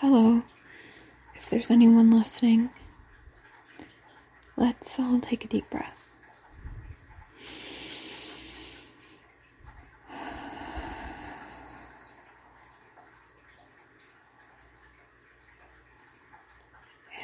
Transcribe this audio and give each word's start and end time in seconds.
Hello, 0.00 0.42
if 1.36 1.48
there's 1.48 1.70
anyone 1.70 2.10
listening, 2.10 2.68
let's 4.54 5.00
all 5.00 5.18
take 5.20 5.42
a 5.42 5.48
deep 5.48 5.70
breath. 5.70 6.14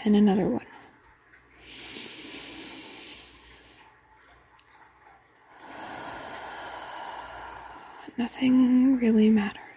And 0.04 0.16
another 0.16 0.46
one. 0.46 0.64
Nothing 8.16 8.96
really 8.96 9.28
matters. 9.28 9.71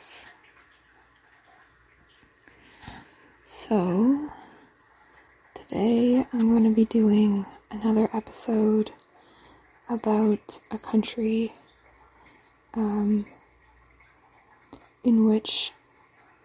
So, 3.75 4.31
today 5.53 6.25
I'm 6.31 6.47
going 6.49 6.63
to 6.63 6.69
be 6.69 6.85
doing 6.85 7.45
another 7.69 8.07
episode 8.13 8.91
about 9.89 10.61
a 10.71 10.77
country 10.77 11.51
um, 12.73 13.25
in 15.03 15.27
which 15.27 15.73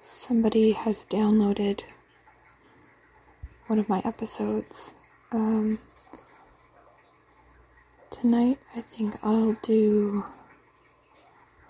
somebody 0.00 0.72
has 0.72 1.06
downloaded 1.06 1.84
one 3.68 3.78
of 3.78 3.88
my 3.88 4.02
episodes. 4.04 4.96
Um, 5.30 5.78
tonight, 8.10 8.58
I 8.74 8.80
think 8.80 9.16
I'll 9.22 9.52
do. 9.62 10.24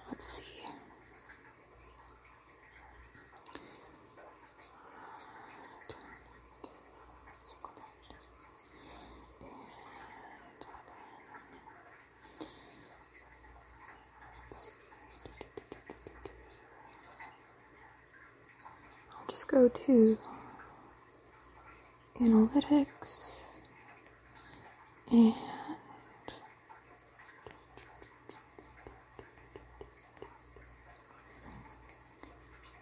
Let's 0.09 0.24
see. 0.24 0.49
Just 19.41 19.49
go 19.49 19.71
to 19.71 20.19
analytics 22.21 23.41
and 25.10 25.33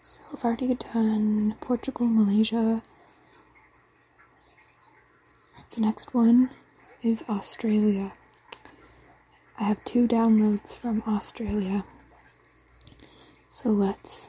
so 0.01 0.21
I've 0.33 0.45
already 0.45 0.75
done 0.75 1.55
Portugal, 1.61 2.07
Malaysia. 2.09 2.83
The 5.77 5.81
next 5.81 6.13
one 6.13 6.51
is 7.05 7.23
Australia. 7.29 8.15
I 9.61 9.63
have 9.63 9.85
two 9.85 10.09
downloads 10.09 10.77
from 10.77 11.05
Australia. 11.07 11.85
So 13.47 13.69
let's 13.69 14.29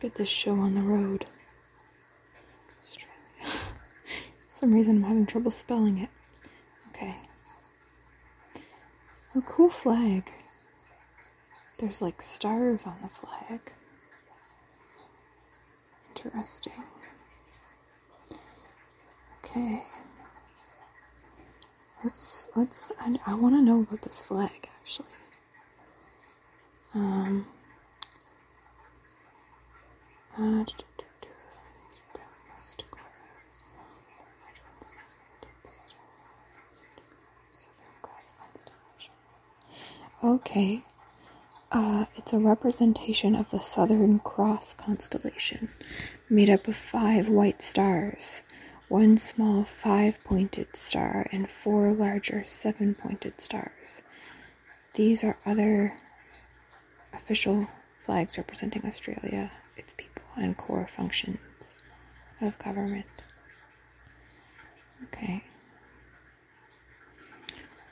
get 0.00 0.14
this 0.14 0.28
show 0.28 0.54
on 0.54 0.74
the 0.74 0.80
road. 0.80 1.26
Some 4.48 4.72
reason 4.72 4.96
I'm 4.96 5.02
having 5.02 5.26
trouble 5.26 5.50
spelling 5.50 5.98
it. 5.98 6.08
Okay. 6.88 7.14
A 9.34 9.40
cool 9.42 9.68
flag. 9.68 10.30
There's 11.78 12.02
like 12.02 12.20
stars 12.22 12.86
on 12.86 12.96
the 13.02 13.08
flag. 13.08 13.72
Interesting. 16.16 16.84
Okay. 19.44 19.82
Let's 22.02 22.48
let's 22.56 22.92
I, 23.00 23.18
I 23.26 23.34
want 23.34 23.54
to 23.54 23.62
know 23.62 23.80
about 23.80 24.02
this 24.02 24.20
flag 24.22 24.68
actually. 24.80 25.06
Um 26.94 27.46
uh, 30.38 30.64
Okay. 40.22 40.82
Uh, 41.72 42.04
it's 42.16 42.34
a 42.34 42.38
representation 42.38 43.34
of 43.34 43.50
the 43.50 43.58
Southern 43.60 44.18
Cross 44.18 44.74
constellation, 44.74 45.70
made 46.28 46.50
up 46.50 46.68
of 46.68 46.76
five 46.76 47.28
white 47.28 47.62
stars, 47.62 48.42
one 48.88 49.16
small 49.16 49.64
five 49.64 50.22
pointed 50.22 50.76
star, 50.76 51.26
and 51.32 51.48
four 51.48 51.92
larger 51.92 52.44
seven 52.44 52.94
pointed 52.94 53.40
stars. 53.40 54.02
These 54.94 55.24
are 55.24 55.38
other 55.46 55.96
official 57.14 57.68
flags 58.04 58.36
representing 58.36 58.84
Australia, 58.84 59.50
and 60.40 60.56
core 60.56 60.86
functions 60.86 61.74
of 62.40 62.58
government. 62.58 63.06
Okay. 65.04 65.44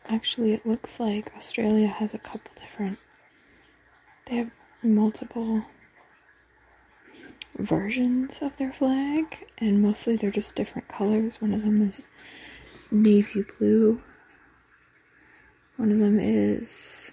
Actually, 0.08 0.52
it 0.54 0.66
looks 0.66 0.98
like 0.98 1.32
Australia 1.36 1.86
has 1.86 2.14
a 2.14 2.18
couple 2.18 2.50
different. 2.58 2.98
They 4.26 4.36
have 4.36 4.50
multiple 4.82 5.64
versions 7.58 8.40
of 8.40 8.56
their 8.56 8.72
flag, 8.72 9.46
and 9.58 9.82
mostly 9.82 10.16
they're 10.16 10.30
just 10.30 10.54
different 10.56 10.88
colors. 10.88 11.40
One 11.42 11.52
of 11.52 11.62
them 11.62 11.82
is 11.82 12.08
navy 12.90 13.44
blue, 13.58 14.00
one 15.76 15.92
of 15.92 15.98
them 15.98 16.18
is 16.18 17.12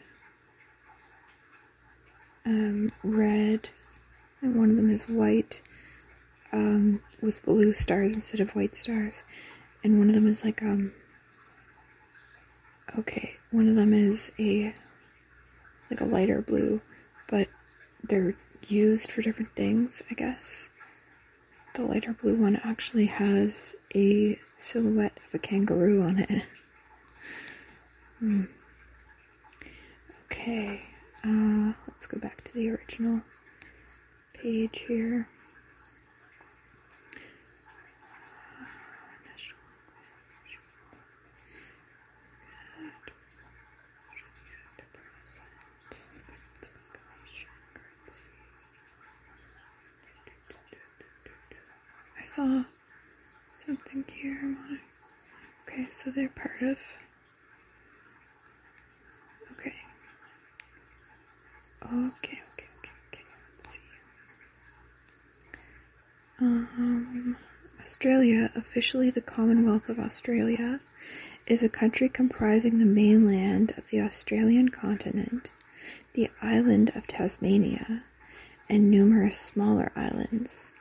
um, 2.45 2.91
red, 3.03 3.69
and 4.45 4.55
one 4.55 4.69
of 4.69 4.75
them 4.75 4.91
is 4.91 5.09
white 5.09 5.61
um, 6.53 7.01
with 7.21 7.43
blue 7.43 7.73
stars 7.73 8.13
instead 8.13 8.39
of 8.39 8.55
white 8.55 8.75
stars, 8.75 9.23
and 9.83 9.97
one 9.97 10.07
of 10.07 10.15
them 10.15 10.27
is 10.27 10.43
like 10.43 10.61
um 10.61 10.93
okay, 12.97 13.37
one 13.51 13.67
of 13.67 13.75
them 13.75 13.91
is 13.91 14.31
a 14.39 14.73
like 15.89 15.99
a 15.99 16.05
lighter 16.05 16.41
blue, 16.41 16.79
but 17.27 17.49
they're 18.03 18.35
used 18.67 19.11
for 19.11 19.21
different 19.21 19.55
things, 19.55 20.01
I 20.09 20.13
guess. 20.13 20.69
The 21.73 21.81
lighter 21.81 22.13
blue 22.13 22.35
one 22.35 22.61
actually 22.63 23.07
has 23.07 23.75
a 23.95 24.39
silhouette 24.57 25.19
of 25.27 25.33
a 25.33 25.39
kangaroo 25.39 26.01
on 26.03 26.19
it. 26.19 26.43
Hmm. 28.19 28.43
Okay, 30.25 30.81
uh, 31.23 31.73
let's 31.87 32.07
go 32.07 32.17
back 32.17 32.43
to 32.45 32.53
the 32.53 32.69
original 32.69 33.21
page 34.45 34.85
here. 34.87 35.27
I 52.19 52.23
saw 52.23 52.65
something 53.55 54.05
here. 54.13 54.55
Okay, 55.63 55.87
so 55.89 56.11
they're 56.11 56.29
part 56.29 56.61
of. 56.61 56.77
Okay. 59.53 59.73
Okay. 61.83 62.41
Let's 63.57 63.71
see. 63.71 63.79
Um, 66.39 67.37
Australia, 67.79 68.51
officially 68.55 69.09
the 69.09 69.21
Commonwealth 69.21 69.87
of 69.87 69.99
Australia, 69.99 70.81
is 71.47 71.63
a 71.63 71.69
country 71.69 72.09
comprising 72.09 72.77
the 72.77 72.85
mainland 72.85 73.73
of 73.77 73.87
the 73.89 74.01
Australian 74.01 74.67
continent, 74.69 75.51
the 76.13 76.29
island 76.41 76.91
of 76.93 77.07
Tasmania, 77.07 78.03
and 78.67 78.91
numerous 78.91 79.37
smaller 79.39 79.91
islands. 79.95 80.73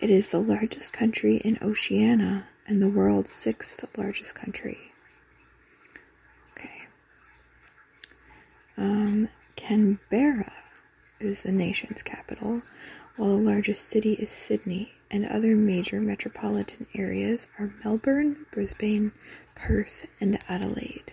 It 0.00 0.10
is 0.10 0.28
the 0.28 0.40
largest 0.40 0.92
country 0.92 1.36
in 1.36 1.58
Oceania 1.62 2.48
and 2.66 2.82
the 2.82 2.88
world's 2.88 3.30
sixth 3.32 3.84
largest 3.96 4.34
country. 4.34 4.78
Okay. 6.52 6.82
Um, 8.76 9.28
Canberra 9.54 10.52
is 11.20 11.42
the 11.42 11.52
nation's 11.52 12.02
capital, 12.02 12.62
while 13.18 13.30
the 13.30 13.50
largest 13.50 13.88
city 13.88 14.12
is 14.12 14.30
Sydney, 14.30 14.92
and 15.10 15.26
other 15.26 15.56
major 15.56 16.00
metropolitan 16.00 16.86
areas 16.94 17.48
are 17.58 17.74
Melbourne, 17.84 18.46
Brisbane, 18.52 19.10
Perth, 19.56 20.06
and 20.20 20.38
Adelaide. 20.48 21.12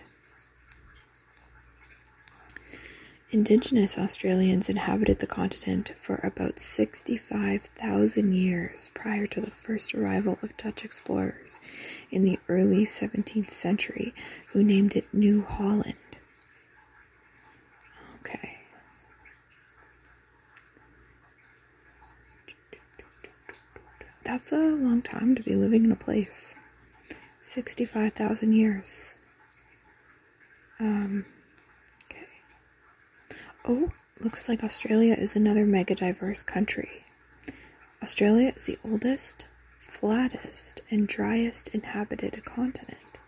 Indigenous 3.32 3.98
Australians 3.98 4.68
inhabited 4.68 5.18
the 5.18 5.26
continent 5.26 5.92
for 6.00 6.20
about 6.22 6.60
65,000 6.60 8.32
years 8.32 8.92
prior 8.94 9.26
to 9.26 9.40
the 9.40 9.50
first 9.50 9.92
arrival 9.92 10.38
of 10.42 10.56
Dutch 10.56 10.84
explorers 10.84 11.58
in 12.12 12.22
the 12.22 12.38
early 12.48 12.84
17th 12.84 13.50
century, 13.50 14.14
who 14.52 14.62
named 14.62 14.94
it 14.94 15.12
New 15.12 15.42
Holland. 15.42 15.94
Okay. 18.20 18.58
That's 24.26 24.50
a 24.50 24.58
long 24.58 25.02
time 25.02 25.36
to 25.36 25.42
be 25.44 25.54
living 25.54 25.84
in 25.84 25.92
a 25.92 25.96
place. 25.96 26.56
65,000 27.38 28.52
years. 28.52 29.14
Um, 30.80 31.24
okay. 32.04 32.26
Oh, 33.64 33.92
looks 34.20 34.48
like 34.48 34.64
Australia 34.64 35.14
is 35.14 35.36
another 35.36 35.64
mega 35.64 35.94
diverse 35.94 36.42
country. 36.42 37.04
Australia 38.02 38.52
is 38.56 38.66
the 38.66 38.80
oldest, 38.84 39.46
flattest, 39.78 40.80
and 40.90 41.06
driest 41.06 41.68
inhabited 41.68 42.44
continent 42.44 43.20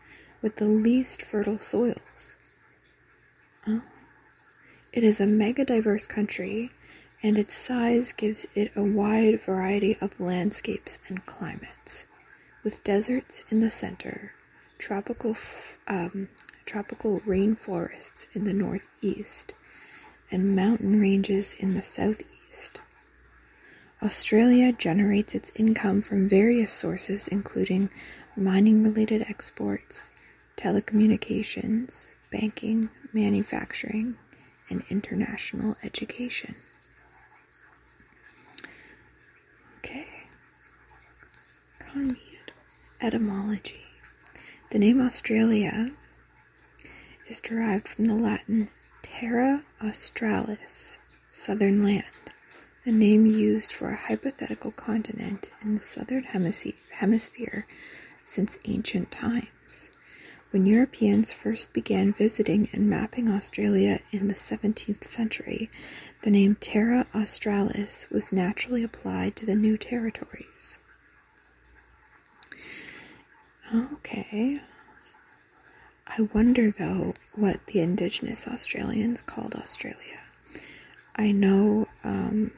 with 0.43 0.57
the 0.57 0.67
least 0.67 1.23
fertile 1.23 1.61
soils. 1.61 2.35
Oh. 3.69 3.83
It 4.93 5.05
is 5.05 5.21
a 5.21 5.27
mega 5.29 5.65
diverse 5.65 6.09
country, 6.09 6.73
and 7.23 7.37
its 7.37 7.55
size 7.55 8.13
gives 8.13 8.47
it 8.55 8.73
a 8.77 8.83
wide 8.83 9.41
variety 9.41 9.97
of 10.01 10.21
landscapes 10.21 10.99
and 11.09 11.25
climates 11.27 12.07
with 12.63 12.85
deserts 12.85 13.43
in 13.51 13.61
the 13.61 13.71
center, 13.71 14.33
tropical 14.79 15.37
um, 15.87 16.29
tropical 16.67 17.21
rainforests 17.21 18.27
in 18.35 18.45
the 18.45 18.53
northeast, 18.53 19.55
and 20.31 20.55
mountain 20.55 21.01
ranges 21.01 21.55
in 21.55 21.75
the 21.75 21.83
southeast. 21.83 22.83
Australia 24.03 24.71
generates 24.71 25.35
its 25.35 25.51
income 25.57 26.01
from 26.03 26.29
various 26.29 26.73
sources, 26.73 27.27
including 27.27 27.91
mining 28.37 28.85
related 28.85 29.23
exports, 29.23 30.11
telecommunications, 30.57 32.07
banking, 32.31 32.91
manufacturing, 33.13 34.17
and 34.71 34.85
international 34.91 35.77
education. 35.83 36.55
Okay. 39.89 40.07
Etymology 43.01 43.87
The 44.71 44.79
name 44.79 45.01
Australia 45.01 45.93
is 47.27 47.41
derived 47.41 47.89
from 47.89 48.05
the 48.05 48.15
Latin 48.15 48.69
terra 49.01 49.65
australis, 49.83 50.99
southern 51.31 51.83
land, 51.83 52.05
a 52.85 52.93
name 52.93 53.25
used 53.25 53.73
for 53.73 53.89
a 53.89 53.97
hypothetical 53.97 54.73
continent 54.73 55.49
in 55.63 55.77
the 55.77 55.83
southern 55.83 56.25
hemisphere 56.25 57.67
since 58.25 58.59
ancient 58.67 59.11
times. 59.11 59.91
When 60.51 60.65
Europeans 60.65 61.31
first 61.31 61.75
began 61.75 62.13
visiting 62.15 62.71
and 62.73 62.89
mapping 62.89 63.29
Australia 63.29 64.01
in 64.13 64.29
the 64.29 64.35
17th 64.35 65.05
century, 65.05 65.71
the 66.23 66.31
name 66.31 66.55
Terra 66.55 67.07
Australis 67.15 68.07
was 68.11 68.33
naturally 68.33 68.83
applied 68.83 69.37
to 69.37 69.47
the 69.47 69.55
new 69.55 69.77
territories. 69.77 70.79
Okay. 73.75 74.61
I 76.07 76.23
wonder 76.33 76.71
though 76.71 77.13
what 77.35 77.67
the 77.67 77.81
Indigenous 77.81 78.49
Australians 78.49 79.21
called 79.21 79.55
Australia. 79.55 80.21
I 81.15 81.33
know, 81.33 81.89
um, 82.03 82.53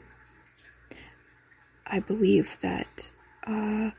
I 1.85 1.99
believe 1.99 2.57
that 2.61 3.11
uh, 3.45 3.91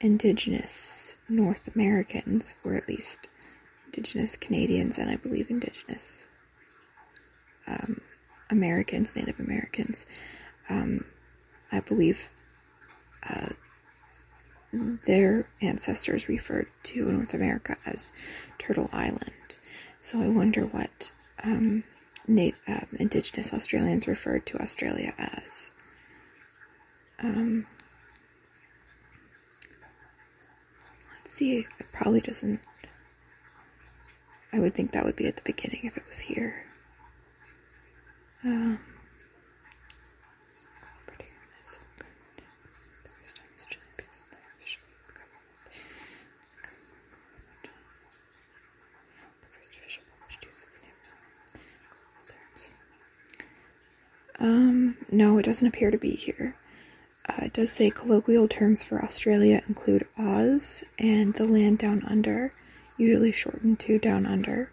Indigenous 0.00 1.16
North 1.28 1.74
Americans, 1.74 2.54
or 2.64 2.74
at 2.74 2.88
least 2.88 3.28
Indigenous 3.86 4.36
Canadians, 4.36 4.98
and 4.98 5.10
I 5.10 5.16
believe 5.16 5.50
Indigenous 5.50 6.28
um, 7.66 8.00
Americans, 8.50 9.16
Native 9.16 9.40
Americans, 9.40 10.06
um, 10.68 11.04
I 11.72 11.80
believe 11.80 12.28
uh, 13.28 13.48
their 14.72 15.48
ancestors 15.62 16.28
referred 16.28 16.68
to 16.84 17.10
North 17.12 17.34
America 17.34 17.76
as 17.86 18.12
Turtle 18.58 18.90
Island. 18.92 19.56
So 19.98 20.20
I 20.20 20.28
wonder 20.28 20.66
what 20.66 21.10
um, 21.42 21.84
Nat- 22.28 22.52
uh, 22.68 22.80
Indigenous 22.98 23.52
Australians 23.52 24.06
referred 24.06 24.46
to 24.46 24.60
Australia 24.60 25.14
as. 25.18 25.70
Um, 27.18 27.66
see, 31.36 31.58
it 31.58 31.92
probably 31.92 32.20
doesn't. 32.20 32.60
I 34.52 34.58
would 34.58 34.74
think 34.74 34.92
that 34.92 35.04
would 35.04 35.16
be 35.16 35.26
at 35.26 35.36
the 35.36 35.42
beginning 35.44 35.80
if 35.84 35.96
it 35.96 36.06
was 36.06 36.18
here. 36.18 36.64
Um, 38.44 38.78
Um, 54.38 54.98
no, 55.10 55.38
it 55.38 55.44
doesn't 55.44 55.66
appear 55.66 55.90
to 55.90 55.96
be 55.96 56.10
here. 56.10 56.54
Uh, 57.36 57.46
it 57.46 57.52
does 57.52 57.72
say 57.72 57.90
colloquial 57.90 58.48
terms 58.48 58.82
for 58.82 59.04
Australia 59.04 59.62
include 59.68 60.06
Oz 60.18 60.82
and 60.98 61.34
the 61.34 61.44
land 61.44 61.78
down 61.78 62.02
under, 62.04 62.52
usually 62.96 63.32
shortened 63.32 63.78
to 63.80 63.98
down 63.98 64.26
under. 64.26 64.70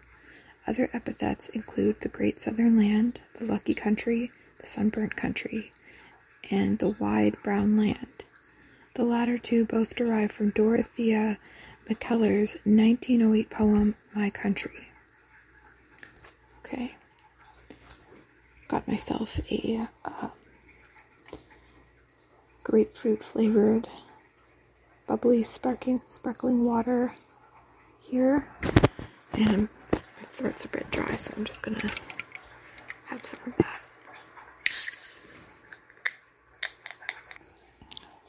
Other 0.66 0.88
epithets 0.92 1.48
include 1.50 2.00
the 2.00 2.08
Great 2.08 2.40
Southern 2.40 2.78
Land, 2.78 3.20
the 3.34 3.44
Lucky 3.44 3.74
Country, 3.74 4.30
the 4.58 4.66
Sunburnt 4.66 5.14
Country, 5.14 5.72
and 6.50 6.78
the 6.78 6.90
Wide 6.90 7.36
Brown 7.42 7.76
Land. 7.76 8.24
The 8.94 9.04
latter 9.04 9.36
two 9.36 9.64
both 9.66 9.94
derive 9.96 10.32
from 10.32 10.50
Dorothea 10.50 11.38
Mackellar's 11.88 12.54
1908 12.64 13.50
poem, 13.50 13.94
My 14.14 14.30
Country. 14.30 14.88
Okay 16.64 16.94
got 18.68 18.88
myself 18.88 19.38
a 19.50 19.86
uh, 20.04 20.28
grapefruit 22.64 23.22
flavored 23.22 23.86
bubbly 25.06 25.42
sparkling 25.42 26.00
sparkling 26.08 26.64
water 26.64 27.14
here. 28.00 28.48
And 29.34 29.68
my 29.92 30.26
throat's 30.32 30.64
a 30.64 30.68
bit 30.68 30.90
dry 30.90 31.16
so 31.16 31.32
I'm 31.36 31.44
just 31.44 31.62
gonna 31.62 31.90
have 33.06 33.24
some 33.24 33.40
of 33.46 33.56
that. 33.58 33.80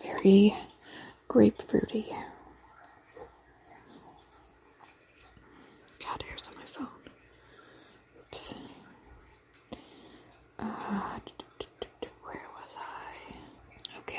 Very 0.04 0.54
grapefruity 1.30 2.14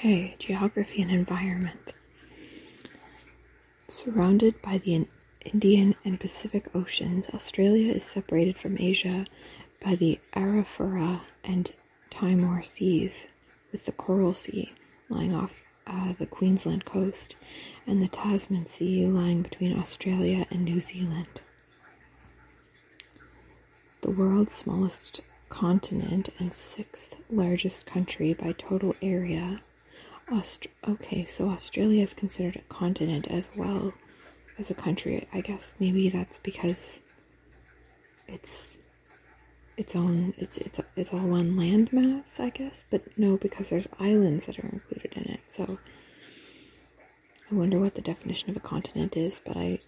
Okay, 0.06 0.36
geography 0.38 1.02
and 1.02 1.10
environment. 1.10 1.92
Surrounded 3.88 4.62
by 4.62 4.78
the 4.78 5.08
Indian 5.44 5.96
and 6.04 6.20
Pacific 6.20 6.68
Oceans, 6.76 7.28
Australia 7.34 7.92
is 7.92 8.04
separated 8.04 8.56
from 8.56 8.78
Asia 8.78 9.26
by 9.84 9.96
the 9.96 10.20
Arafura 10.32 11.22
and 11.42 11.72
Timor 12.08 12.62
Seas, 12.62 13.26
with 13.72 13.84
the 13.86 13.90
Coral 13.90 14.32
Sea 14.32 14.72
lying 15.08 15.34
off 15.34 15.64
uh, 15.88 16.12
the 16.12 16.26
Queensland 16.26 16.84
coast 16.84 17.34
and 17.84 18.00
the 18.00 18.06
Tasman 18.06 18.66
Sea 18.66 19.06
lying 19.06 19.42
between 19.42 19.76
Australia 19.76 20.46
and 20.52 20.64
New 20.64 20.78
Zealand. 20.78 21.42
The 24.02 24.12
world's 24.12 24.54
smallest 24.54 25.22
continent 25.48 26.28
and 26.38 26.54
sixth 26.54 27.16
largest 27.28 27.86
country 27.86 28.34
by 28.34 28.52
total 28.52 28.94
area 29.02 29.62
Aust- 30.30 30.66
okay, 30.86 31.24
so 31.24 31.48
Australia 31.48 32.02
is 32.02 32.12
considered 32.14 32.56
a 32.56 32.72
continent 32.72 33.28
as 33.28 33.48
well 33.56 33.92
as 34.58 34.70
a 34.70 34.74
country. 34.74 35.26
I 35.32 35.40
guess 35.40 35.74
maybe 35.78 36.08
that's 36.08 36.38
because 36.38 37.00
it's 38.26 38.78
its 39.76 39.94
own 39.94 40.34
it's 40.38 40.58
it's 40.58 40.80
it's 40.96 41.12
all 41.12 41.20
one 41.20 41.54
landmass, 41.54 42.40
I 42.40 42.50
guess, 42.50 42.84
but 42.90 43.16
no 43.16 43.36
because 43.36 43.68
there's 43.68 43.88
islands 44.00 44.46
that 44.46 44.58
are 44.58 44.68
included 44.68 45.12
in 45.14 45.30
it. 45.30 45.40
So 45.46 45.78
I 47.50 47.54
wonder 47.54 47.78
what 47.78 47.94
the 47.94 48.02
definition 48.02 48.50
of 48.50 48.56
a 48.56 48.60
continent 48.60 49.16
is, 49.16 49.40
but 49.44 49.56
I 49.56 49.78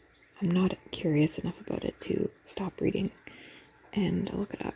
I'm 0.41 0.51
not 0.51 0.77
curious 0.93 1.39
enough 1.39 1.61
about 1.61 1.85
it 1.85 1.99
to 2.03 2.31
stop 2.45 2.81
reading 2.81 3.11
and 3.93 4.33
look 4.33 4.55
it 4.55 4.65
up. 4.65 4.75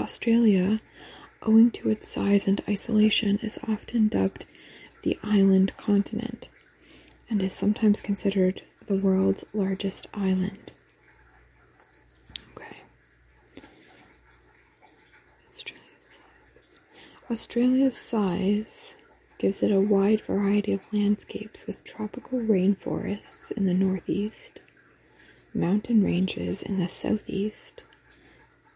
Australia, 0.00 0.80
owing 1.42 1.70
to 1.72 1.90
its 1.90 2.08
size 2.08 2.46
and 2.46 2.60
isolation, 2.68 3.38
is 3.42 3.58
often 3.68 4.08
dubbed 4.08 4.46
the 5.02 5.18
island 5.22 5.76
continent 5.76 6.48
and 7.30 7.42
is 7.42 7.52
sometimes 7.52 8.00
considered 8.00 8.62
the 8.86 8.96
world's 8.96 9.44
largest 9.52 10.06
island. 10.14 10.72
Okay. 12.56 12.76
Australia's 15.50 15.84
size. 16.00 16.18
Australia's 17.30 17.96
size 17.96 18.94
gives 19.38 19.62
it 19.62 19.70
a 19.70 19.80
wide 19.80 20.20
variety 20.22 20.72
of 20.72 20.92
landscapes 20.92 21.66
with 21.66 21.84
tropical 21.84 22.40
rainforests 22.40 23.52
in 23.52 23.66
the 23.66 23.74
northeast, 23.74 24.62
mountain 25.54 26.02
ranges 26.02 26.62
in 26.62 26.78
the 26.78 26.88
southeast, 26.88 27.84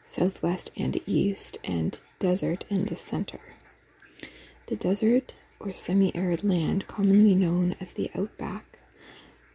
southwest 0.02 0.70
and 0.76 1.00
east, 1.06 1.58
and 1.64 1.98
desert 2.18 2.64
in 2.68 2.86
the 2.86 2.96
center. 2.96 3.40
The 4.66 4.76
desert 4.76 5.34
or 5.60 5.72
semi 5.72 6.14
arid 6.14 6.42
land, 6.44 6.86
commonly 6.86 7.34
known 7.34 7.76
as 7.80 7.92
the 7.92 8.10
outback, 8.14 8.78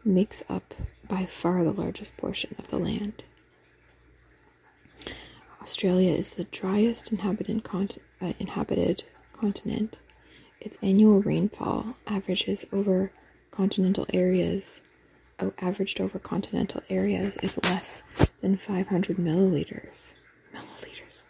makes 0.03 0.43
up 0.49 0.73
by 1.07 1.25
far 1.25 1.63
the 1.63 1.71
largest 1.71 2.15
portion 2.17 2.55
of 2.57 2.69
the 2.69 2.77
land. 2.77 3.23
Australia 5.61 6.11
is 6.11 6.31
the 6.31 6.45
driest 6.45 7.11
inhabited, 7.11 7.61
uh, 8.21 8.33
inhabited 8.39 9.03
continent. 9.33 9.99
Its 10.61 10.77
annual 10.81 11.21
rainfall 11.21 11.95
averages 12.07 12.65
over 12.71 13.11
continental 13.51 14.05
areas 14.13 14.81
oh, 15.39 15.53
averaged 15.59 15.99
over 15.99 16.19
continental 16.19 16.81
areas 16.89 17.37
is 17.37 17.59
less 17.63 18.03
than 18.41 18.55
500 18.55 19.17
milliliters 19.17 20.15
milliliters. 20.57 21.23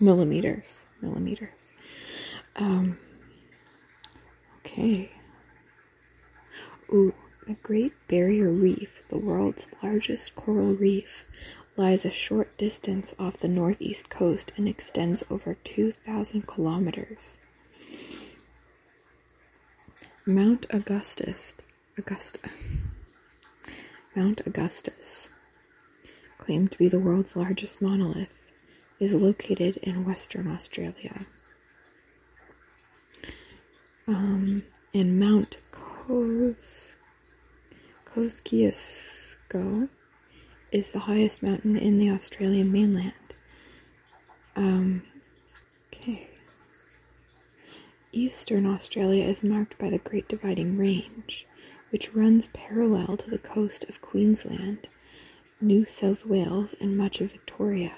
Millimeters. 0.00 0.86
Millimeters. 1.00 1.72
Um, 2.56 2.98
okay. 4.64 5.10
Ooh 6.92 7.14
the 7.48 7.54
Great 7.54 7.94
Barrier 8.08 8.50
Reef, 8.50 9.04
the 9.08 9.16
world's 9.16 9.66
largest 9.82 10.34
coral 10.34 10.74
reef, 10.74 11.24
lies 11.78 12.04
a 12.04 12.10
short 12.10 12.54
distance 12.58 13.14
off 13.18 13.38
the 13.38 13.48
northeast 13.48 14.10
coast 14.10 14.52
and 14.58 14.68
extends 14.68 15.24
over 15.30 15.54
2,000 15.54 16.46
kilometers. 16.46 17.38
Mount 20.26 20.66
Augustus, 20.68 21.54
Augusta, 21.96 22.50
Mount 24.14 24.42
Augustus, 24.44 25.30
claimed 26.36 26.70
to 26.72 26.76
be 26.78 26.88
the 26.88 26.98
world's 26.98 27.34
largest 27.34 27.80
monolith, 27.80 28.37
is 28.98 29.14
located 29.14 29.76
in 29.78 30.04
Western 30.04 30.50
Australia. 30.50 31.26
Um, 34.06 34.64
and 34.94 35.20
Mount 35.20 35.58
Kos 35.70 36.96
Kosciuszko 38.06 39.88
is 40.72 40.90
the 40.90 41.00
highest 41.00 41.42
mountain 41.42 41.76
in 41.76 41.98
the 41.98 42.10
Australian 42.10 42.72
mainland. 42.72 43.12
Um, 44.56 45.02
okay. 45.94 46.28
Eastern 48.12 48.66
Australia 48.66 49.24
is 49.24 49.44
marked 49.44 49.78
by 49.78 49.90
the 49.90 49.98
Great 49.98 50.26
Dividing 50.28 50.76
Range, 50.78 51.46
which 51.90 52.14
runs 52.14 52.48
parallel 52.48 53.16
to 53.18 53.30
the 53.30 53.38
coast 53.38 53.84
of 53.88 54.00
Queensland, 54.00 54.88
New 55.60 55.84
South 55.86 56.26
Wales, 56.26 56.74
and 56.80 56.96
much 56.96 57.20
of 57.20 57.30
Victoria. 57.32 57.92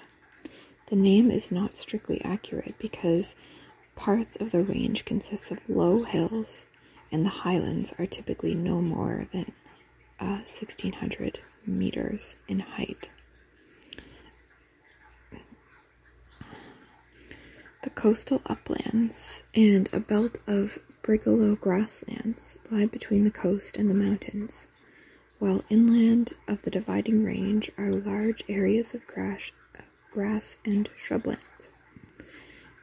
The 0.90 0.97
name 0.97 1.30
is 1.30 1.52
not 1.52 1.76
strictly 1.76 2.20
accurate 2.25 2.75
because 2.80 3.37
parts 3.94 4.35
of 4.35 4.50
the 4.50 4.64
range 4.64 5.04
consist 5.04 5.52
of 5.52 5.68
low 5.68 6.02
hills, 6.02 6.66
and 7.12 7.25
the 7.25 7.30
highlands 7.30 7.94
are 7.97 8.06
typically 8.06 8.56
no 8.56 8.82
more 8.82 9.28
than 9.32 9.52
uh, 10.18 10.42
1600 10.42 11.38
meters 11.64 12.35
in 12.49 12.59
height. 12.59 13.12
The 17.85 17.90
coastal 17.90 18.42
uplands 18.47 19.44
and 19.54 19.88
a 19.92 20.00
belt 20.00 20.38
of 20.49 20.80
brigalow 21.02 21.54
grasslands 21.54 22.56
lie 22.68 22.87
between 22.87 23.23
the 23.23 23.30
coast 23.30 23.76
and 23.76 23.88
the 23.88 23.94
mountains, 23.94 24.66
while 25.38 25.62
inland 25.70 26.32
of 26.49 26.62
the 26.62 26.70
dividing 26.70 27.25
range 27.25 27.70
are 27.78 27.92
large 27.92 28.42
areas 28.49 28.92
of 28.92 29.06
grass, 29.06 29.52
grass 30.11 30.57
and 30.64 30.90
shrublands. 30.97 31.69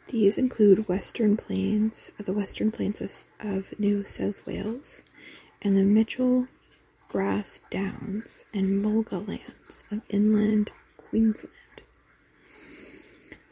These 0.07 0.37
include 0.37 0.87
western 0.87 1.35
plains, 1.35 2.11
the 2.17 2.33
western 2.33 2.71
plains 2.71 3.01
of, 3.01 3.13
of 3.39 3.77
New 3.79 4.05
South 4.05 4.45
Wales, 4.45 5.03
and 5.61 5.75
the 5.75 5.83
Mitchell 5.83 6.47
grass 7.09 7.61
downs 7.69 8.45
and 8.53 8.83
mulga 8.83 9.27
lands 9.27 9.83
of 9.91 10.01
inland 10.09 10.71
Queensland. 10.97 11.53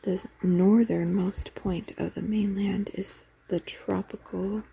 The 0.04 0.24
northernmost 0.44 1.56
point 1.56 1.92
of 1.98 2.14
the 2.16 2.22
mainland 2.22 2.92
is 2.94 3.24
the 3.48 3.60
tropical 3.60 4.64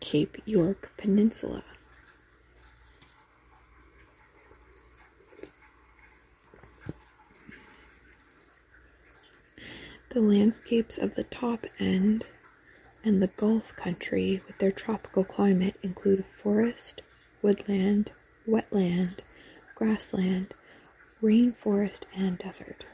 Cape 0.00 0.38
York 0.44 0.92
Peninsula. 0.96 1.64
The 10.16 10.22
landscapes 10.22 10.96
of 10.96 11.14
the 11.14 11.24
top 11.24 11.66
end 11.78 12.24
and 13.04 13.22
the 13.22 13.26
Gulf 13.26 13.76
country 13.76 14.40
with 14.46 14.56
their 14.56 14.72
tropical 14.72 15.24
climate 15.24 15.76
include 15.82 16.24
forest, 16.24 17.02
woodland, 17.42 18.12
wetland, 18.48 19.18
grassland, 19.74 20.54
rainforest, 21.22 22.04
and 22.14 22.38
desert. 22.38 22.86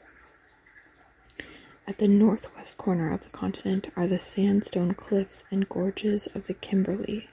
At 1.87 1.99
the 1.99 2.09
northwest 2.09 2.77
corner 2.77 3.13
of 3.13 3.23
the 3.23 3.31
continent 3.31 3.93
are 3.95 4.09
the 4.09 4.19
sandstone 4.19 4.93
cliffs 4.95 5.45
and 5.49 5.69
gorges 5.69 6.27
of 6.35 6.49
the 6.49 6.55
Kimberley, 6.55 7.29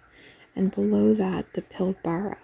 and 0.56 0.70
below 0.70 1.16
that 1.16 1.54
the 1.54 1.64
Pilbara. 1.64 2.38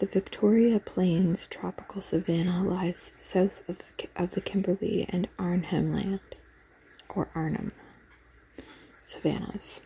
The 0.00 0.06
Victoria 0.06 0.80
Plains 0.80 1.46
tropical 1.46 2.00
savanna 2.00 2.64
lies 2.64 3.12
south 3.18 3.62
of 3.68 3.78
the, 3.78 4.08
of 4.16 4.30
the 4.30 4.40
Kimberley 4.40 5.06
and 5.10 5.28
Arnhem 5.38 5.92
Land, 5.92 6.20
or 7.10 7.28
Arnhem 7.34 7.72
savannas 9.02 9.80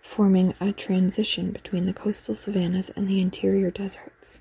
forming 0.00 0.54
a 0.60 0.72
transition 0.72 1.50
between 1.50 1.84
the 1.84 1.92
coastal 1.92 2.34
savannas 2.34 2.90
and 2.90 3.08
the 3.08 3.20
interior 3.20 3.70
deserts. 3.70 4.40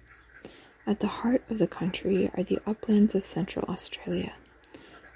At 0.85 0.99
the 0.99 1.07
heart 1.07 1.43
of 1.49 1.57
the 1.57 1.67
country 1.67 2.29
are 2.37 2.43
the 2.43 2.59
uplands 2.67 3.15
of 3.15 3.25
central 3.25 3.65
Australia. 3.67 4.35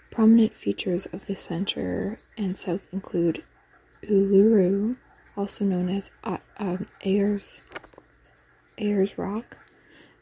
Prominent 0.09 0.53
features 0.55 1.05
of 1.07 1.27
the 1.27 1.35
centre 1.35 2.19
and 2.35 2.57
south 2.57 2.91
include 2.91 3.43
Uluru, 4.03 4.97
also 5.37 5.63
known 5.63 5.87
as 5.87 6.09
uh, 6.23 6.39
um, 6.57 6.87
Ayers, 7.05 7.61
Ayers 8.79 9.17
Rock, 9.17 9.57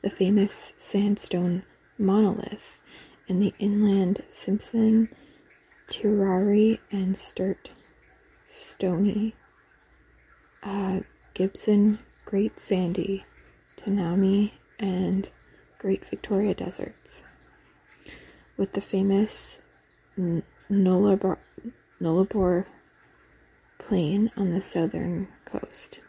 the 0.01 0.09
famous 0.09 0.73
sandstone 0.77 1.63
monolith, 1.97 2.79
and 3.29 3.41
the 3.41 3.53
inland 3.59 4.23
Simpson, 4.27 5.09
Tirari, 5.87 6.79
and 6.91 7.17
Sturt 7.17 7.69
Stony 8.45 9.35
uh, 10.63 10.99
Gibson, 11.33 11.99
Great 12.25 12.59
Sandy, 12.59 13.23
Tanami, 13.77 14.51
and 14.79 15.29
Great 15.77 16.05
Victoria 16.05 16.53
Deserts, 16.53 17.23
with 18.57 18.73
the 18.73 18.81
famous 18.81 19.59
Nullarbor, 20.69 21.37
Nullarbor 22.01 22.65
Plain 23.77 24.31
on 24.35 24.49
the 24.49 24.59
southern 24.59 25.27
coast. 25.45 25.99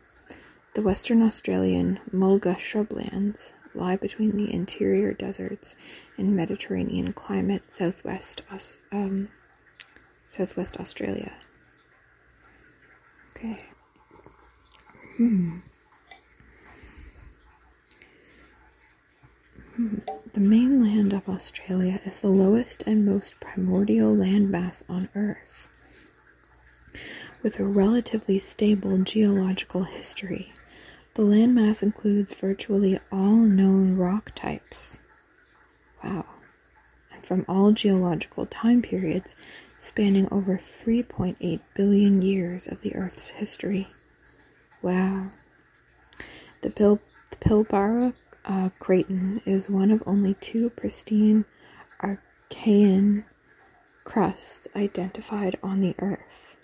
The 0.75 0.83
Western 0.83 1.23
Australian 1.23 1.99
mulga 2.13 2.57
shrublands 2.57 3.53
lie 3.75 3.97
between 3.97 4.37
the 4.37 4.53
interior 4.53 5.13
deserts 5.13 5.75
and 6.17 6.35
Mediterranean 6.37 7.13
climate 7.13 7.73
southwest 7.73 8.43
um, 8.93 9.29
southwest 10.29 10.79
Australia. 10.79 11.33
Okay. 13.37 13.67
Hmm. 15.17 15.59
The 20.33 20.41
mainland 20.41 21.13
of 21.13 21.29
Australia 21.29 22.01
is 22.05 22.21
the 22.21 22.29
lowest 22.29 22.83
and 22.87 23.05
most 23.07 23.41
primordial 23.41 24.15
landmass 24.15 24.83
on 24.89 25.09
Earth. 25.15 25.69
With 27.43 27.61
a 27.61 27.65
relatively 27.65 28.39
stable 28.39 28.99
geological 28.99 29.85
history, 29.85 30.53
the 31.19 31.25
landmass 31.25 31.83
includes 31.83 32.33
virtually 32.33 32.97
all 33.11 33.35
known 33.35 33.97
rock 33.97 34.31
types. 34.37 34.99
Wow. 36.05 36.27
And 37.13 37.27
from 37.27 37.45
all 37.49 37.73
geological 37.73 38.47
time 38.47 38.83
periods 38.83 39.35
spanning 39.77 40.29
over 40.31 40.57
3.8 40.57 41.59
billion 41.75 42.23
years 42.23 42.69
of 42.69 42.83
the 42.83 42.95
Earth's 42.95 43.31
history. 43.31 43.89
Wow. 44.81 45.33
The, 46.61 46.71
Pil- 46.71 47.01
the 47.31 47.37
Pilbara 47.39 48.15
uh, 48.45 48.69
Craton 48.79 49.43
is 49.45 49.69
one 49.69 49.91
of 49.91 50.05
only 50.07 50.35
two 50.35 50.71
pristine 50.71 51.47
Archean 52.01 53.25
crusts 54.05 54.69
identified 54.77 55.59
on 55.65 55.81
the 55.81 55.97
Earth. 55.99 56.55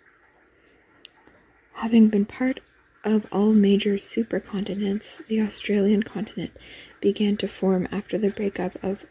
Having 1.73 2.11
been 2.11 2.25
part 2.25 2.61
of 3.05 3.27
all 3.31 3.53
major 3.53 3.95
supercontinents, 3.95 5.25
the 5.27 5.41
Australian 5.41 6.03
continent 6.03 6.53
began 7.01 7.37
to 7.37 7.47
form 7.47 7.87
after 7.93 8.17
the 8.17 8.31
breakup 8.31 8.83
of 8.83 9.05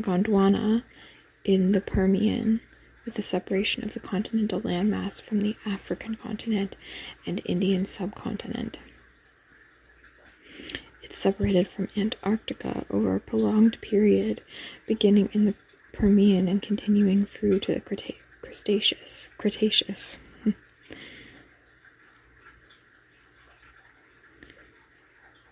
Gondwana 0.00 0.82
in 1.44 1.72
the 1.72 1.80
Permian, 1.80 2.60
with 3.04 3.14
the 3.14 3.22
separation 3.22 3.84
of 3.84 3.92
the 3.92 4.00
continental 4.00 4.62
landmass 4.62 5.20
from 5.20 5.42
the 5.42 5.56
African 5.66 6.14
continent 6.14 6.74
and 7.26 7.42
Indian 7.44 7.84
subcontinent. 7.84 8.78
It 11.02 11.12
separated 11.12 11.68
from 11.68 11.90
Antarctica 11.96 12.86
over 12.88 13.14
a 13.14 13.20
prolonged 13.20 13.78
period, 13.82 14.40
beginning 14.86 15.28
in 15.32 15.44
the 15.44 15.54
Permian 15.92 16.48
and 16.48 16.62
continuing 16.62 17.26
through 17.26 17.60
to 17.60 17.74
the 17.74 17.80
Cretaceous. 18.40 19.28
Cretaceous. 19.36 20.20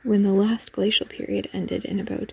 When 0.02 0.23
the 0.23 0.32
last 0.32 0.73
glacial 0.73 1.06
period 1.06 1.49
ended 1.52 1.85
in 1.85 2.00
about 2.00 2.32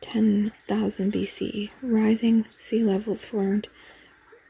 10,000 0.00 1.12
BC, 1.12 1.70
rising 1.82 2.46
sea 2.58 2.82
levels 2.82 3.24
formed 3.24 3.68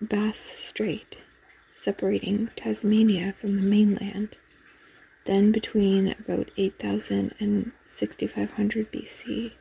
Bass 0.00 0.38
Strait, 0.38 1.18
separating 1.70 2.48
Tasmania 2.56 3.34
from 3.38 3.56
the 3.56 3.62
mainland. 3.62 4.36
Then, 5.26 5.52
between 5.52 6.14
about 6.18 6.50
8000 6.56 7.34
and 7.38 7.72
6500 7.84 8.90
BC, 8.90 9.52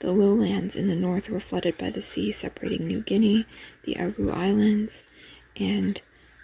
the 0.00 0.10
lowlands 0.10 0.74
in 0.74 0.88
the 0.88 0.96
north 0.96 1.30
were 1.30 1.38
flooded 1.38 1.78
by 1.78 1.90
the 1.90 2.02
sea, 2.02 2.32
separating 2.32 2.88
New 2.88 3.00
Guinea, 3.00 3.46
the 3.84 3.96
Aru 4.00 4.32
Islands, 4.32 5.04
and 5.56 6.00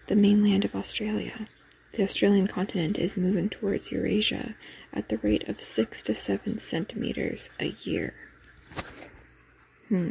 the 0.07 0.15
mainland 0.15 0.65
of 0.65 0.77
Australia. 0.77 1.49
The 1.93 2.05
Australian 2.05 2.47
continent 2.47 2.99
is 2.99 3.17
moving 3.17 3.49
towards 3.49 3.91
Eurasia 3.91 4.55
at 4.93 5.09
the 5.09 5.19
rate 5.19 5.49
of 5.49 5.63
6 5.63 6.03
to 6.05 6.15
7 6.15 6.59
centimeters 6.59 7.51
a 7.61 7.75
year. 7.85 8.15
Hmm, 9.89 10.11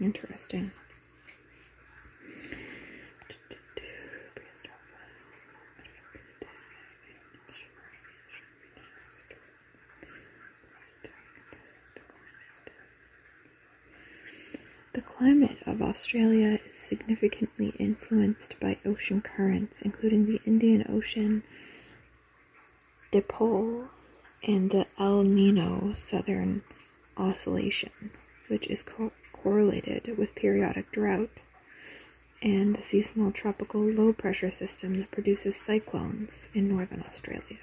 interesting. 0.00 0.72
The 14.94 15.00
climate 15.00 15.56
of 15.64 15.80
Australia 15.80 16.58
is 16.66 16.76
significantly 16.76 17.72
influenced 17.78 18.60
by 18.60 18.78
ocean 18.84 19.22
currents, 19.22 19.80
including 19.80 20.26
the 20.26 20.40
Indian 20.44 20.84
Ocean 20.88 21.44
Dipole 23.10 23.88
and 24.44 24.70
the 24.70 24.86
El 24.98 25.22
Nino 25.22 25.92
Southern 25.94 26.62
Oscillation, 27.16 28.10
which 28.48 28.66
is 28.66 28.82
co- 28.82 29.12
correlated 29.32 30.16
with 30.18 30.34
periodic 30.34 30.90
drought, 30.90 31.40
and 32.42 32.74
the 32.74 32.82
seasonal 32.82 33.30
tropical 33.30 33.80
low 33.80 34.12
pressure 34.12 34.50
system 34.50 34.94
that 34.94 35.10
produces 35.10 35.56
cyclones 35.56 36.48
in 36.54 36.68
northern 36.68 37.02
Australia. 37.02 37.58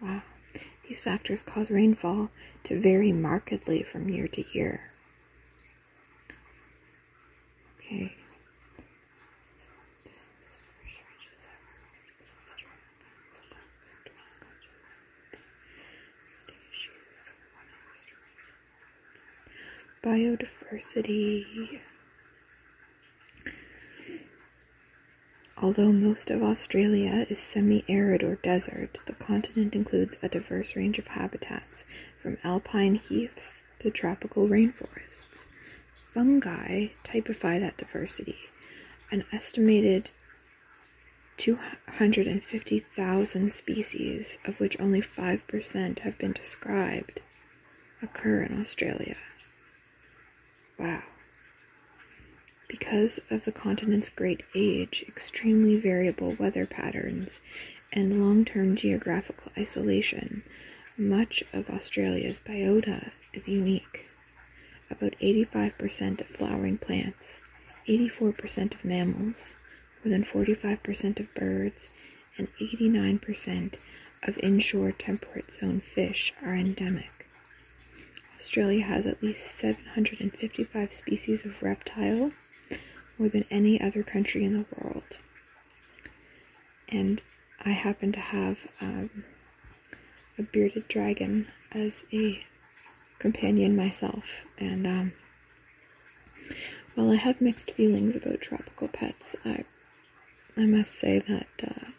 Wow. 0.00 0.22
These 0.88 1.00
factors 1.00 1.42
cause 1.42 1.70
rainfall 1.70 2.30
to 2.64 2.80
vary 2.80 3.12
markedly 3.12 3.82
from 3.82 4.08
year 4.08 4.28
to 4.28 4.44
year. 4.52 4.90
Okay. 7.78 8.16
Biodiversity. 20.02 21.80
Although 25.56 25.92
most 25.92 26.28
of 26.28 26.42
Australia 26.42 27.24
is 27.30 27.38
semi 27.38 27.84
arid 27.88 28.24
or 28.24 28.34
desert, 28.34 28.98
the 29.06 29.12
continent 29.12 29.76
includes 29.76 30.18
a 30.20 30.28
diverse 30.28 30.74
range 30.74 30.98
of 30.98 31.06
habitats, 31.06 31.86
from 32.20 32.36
alpine 32.42 32.96
heaths 32.96 33.62
to 33.78 33.92
tropical 33.92 34.48
rainforests. 34.48 35.46
Fungi 36.12 36.88
typify 37.04 37.60
that 37.60 37.76
diversity. 37.76 38.38
An 39.12 39.22
estimated 39.30 40.10
250,000 41.36 43.52
species, 43.52 44.38
of 44.44 44.58
which 44.58 44.80
only 44.80 45.00
5% 45.00 45.98
have 46.00 46.18
been 46.18 46.32
described, 46.32 47.20
occur 48.02 48.42
in 48.42 48.60
Australia. 48.60 49.16
Wow. 50.82 51.04
Because 52.66 53.20
of 53.30 53.44
the 53.44 53.52
continent's 53.52 54.08
great 54.08 54.42
age, 54.52 55.04
extremely 55.06 55.78
variable 55.78 56.34
weather 56.40 56.66
patterns, 56.66 57.40
and 57.92 58.20
long 58.20 58.44
term 58.44 58.74
geographical 58.74 59.52
isolation, 59.56 60.42
much 60.98 61.44
of 61.52 61.70
Australia's 61.70 62.40
biota 62.40 63.12
is 63.32 63.46
unique. 63.46 64.08
About 64.90 65.14
85% 65.20 66.20
of 66.20 66.26
flowering 66.26 66.78
plants, 66.78 67.40
84% 67.86 68.74
of 68.74 68.84
mammals, 68.84 69.54
more 70.04 70.10
than 70.10 70.24
45% 70.24 71.20
of 71.20 71.32
birds, 71.32 71.90
and 72.36 72.48
89% 72.60 73.78
of 74.24 74.36
inshore 74.38 74.90
temperate 74.90 75.52
zone 75.52 75.80
fish 75.80 76.32
are 76.44 76.54
endemic. 76.56 77.21
Australia 78.42 78.82
has 78.82 79.06
at 79.06 79.22
least 79.22 79.52
755 79.52 80.92
species 80.92 81.44
of 81.44 81.62
reptile, 81.62 82.32
more 83.16 83.28
than 83.28 83.44
any 83.52 83.80
other 83.80 84.02
country 84.02 84.44
in 84.44 84.52
the 84.52 84.66
world. 84.76 85.18
And 86.88 87.22
I 87.64 87.70
happen 87.70 88.10
to 88.10 88.18
have 88.18 88.58
um, 88.80 89.22
a 90.36 90.42
bearded 90.42 90.88
dragon 90.88 91.46
as 91.70 92.04
a 92.12 92.44
companion 93.20 93.76
myself. 93.76 94.44
And 94.58 94.88
um, 94.88 95.12
while 96.96 97.12
I 97.12 97.16
have 97.16 97.40
mixed 97.40 97.70
feelings 97.70 98.16
about 98.16 98.40
tropical 98.40 98.88
pets, 98.88 99.36
I 99.44 99.64
I 100.56 100.66
must 100.66 100.96
say 100.96 101.20
that 101.20 101.46
uh, 101.62 101.90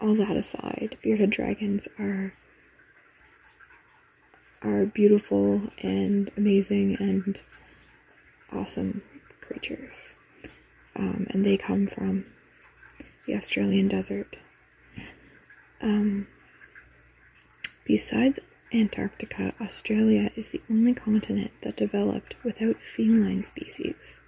all 0.00 0.14
that 0.14 0.38
aside, 0.38 0.96
bearded 1.02 1.30
dragons 1.30 1.86
are 1.98 2.32
are 4.64 4.86
beautiful 4.86 5.62
and 5.82 6.30
amazing 6.36 6.96
and 6.98 7.40
awesome 8.52 9.02
creatures. 9.40 10.14
Um, 10.94 11.26
and 11.30 11.44
they 11.44 11.56
come 11.56 11.86
from 11.86 12.26
the 13.26 13.34
Australian 13.34 13.88
desert. 13.88 14.36
Um, 15.80 16.28
besides 17.84 18.38
Antarctica, 18.72 19.54
Australia 19.60 20.30
is 20.36 20.50
the 20.50 20.62
only 20.70 20.94
continent 20.94 21.50
that 21.62 21.76
developed 21.76 22.36
without 22.44 22.76
feline 22.76 23.44
species. 23.44 24.20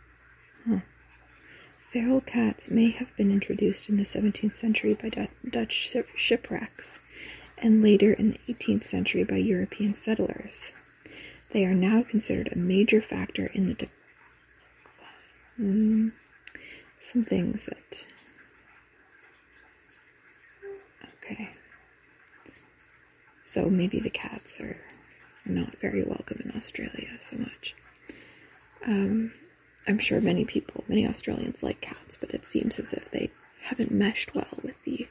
Huh. 0.68 0.81
Feral 1.79 2.20
cats 2.20 2.70
may 2.70 2.90
have 2.90 3.16
been 3.16 3.31
introduced 3.31 3.88
in 3.88 3.97
the 3.97 4.03
17th 4.03 4.55
century 4.55 4.94
by 4.94 5.29
Dutch 5.49 5.94
shipwrecks 6.16 6.99
and 7.58 7.82
later 7.82 8.12
in 8.12 8.30
the 8.30 8.40
18th 8.52 8.84
century 8.84 9.24
by 9.24 9.36
European 9.36 9.94
settlers. 9.94 10.72
They 11.50 11.64
are 11.64 11.74
now 11.74 12.02
considered 12.02 12.50
a 12.52 12.58
major 12.58 13.00
factor 13.00 13.46
in 13.54 13.66
the 13.66 13.88
Mm, 15.60 16.12
some 16.98 17.22
things 17.22 17.66
that. 17.66 18.06
Okay. 21.22 21.50
So 23.42 23.70
maybe 23.70 24.00
the 24.00 24.10
cats 24.10 24.60
are 24.60 24.78
not 25.46 25.76
very 25.76 26.02
welcome 26.02 26.40
in 26.44 26.56
Australia 26.56 27.10
so 27.20 27.36
much. 27.36 27.74
Um, 28.84 29.32
I'm 29.86 29.98
sure 29.98 30.20
many 30.20 30.44
people, 30.44 30.84
many 30.88 31.06
Australians 31.06 31.62
like 31.62 31.80
cats, 31.80 32.16
but 32.16 32.30
it 32.30 32.44
seems 32.44 32.78
as 32.80 32.92
if 32.92 33.10
they 33.10 33.30
haven't 33.62 33.92
meshed 33.92 34.34
well 34.34 34.58
with 34.62 34.82
the 34.82 35.06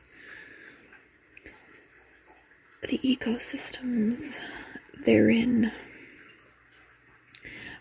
the 2.87 2.99
ecosystems 2.99 4.39
they're. 5.05 5.71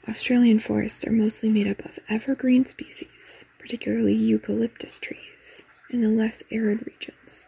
Australian 0.09 0.59
forests 0.59 1.07
are 1.07 1.13
mostly 1.13 1.49
made 1.49 1.69
up 1.69 1.81
of 1.85 1.99
evergreen 2.09 2.65
species, 2.65 3.45
particularly 3.59 4.15
eucalyptus 4.15 4.99
trees, 4.99 5.65
in 5.91 6.03
the 6.03 6.09
less 6.09 6.43
arid 6.51 6.87
regions. 6.87 7.45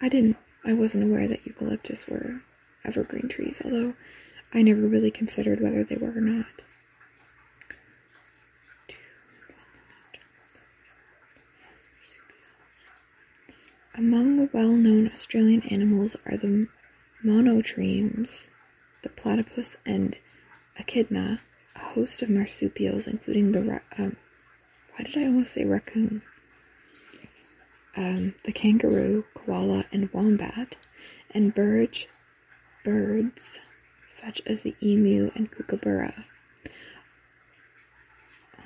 I 0.00 0.08
didn't, 0.08 0.36
I 0.64 0.72
wasn't 0.72 1.04
aware 1.04 1.28
that 1.28 1.46
eucalyptus 1.46 2.06
were 2.08 2.42
evergreen 2.84 3.28
trees, 3.28 3.62
although 3.64 3.94
I 4.52 4.62
never 4.62 4.82
really 4.82 5.10
considered 5.10 5.60
whether 5.60 5.84
they 5.84 5.96
were 5.96 6.12
or 6.16 6.20
not. 6.20 6.46
Among 13.94 14.36
the 14.36 14.48
well-known 14.52 15.10
Australian 15.12 15.62
animals 15.62 16.16
are 16.24 16.36
the 16.36 16.68
monotremes, 17.24 18.48
the 19.02 19.08
platypus, 19.08 19.76
and 19.84 20.16
echidna, 20.78 21.40
a 21.74 21.78
host 21.78 22.22
of 22.22 22.30
marsupials, 22.30 23.06
including 23.06 23.52
the 23.52 23.80
um, 23.98 24.16
why 24.94 25.04
did 25.04 25.16
I 25.16 25.26
almost 25.26 25.52
say 25.52 25.64
raccoon? 25.64 26.22
Um, 27.96 28.34
the 28.44 28.52
kangaroo, 28.52 29.24
koala, 29.34 29.84
and 29.92 30.12
wombat, 30.12 30.76
and 31.32 31.54
birds, 31.54 32.06
birds 32.84 33.60
such 34.08 34.40
as 34.46 34.62
the 34.62 34.74
emu 34.82 35.30
and 35.34 35.50
kookaburra. 35.50 36.24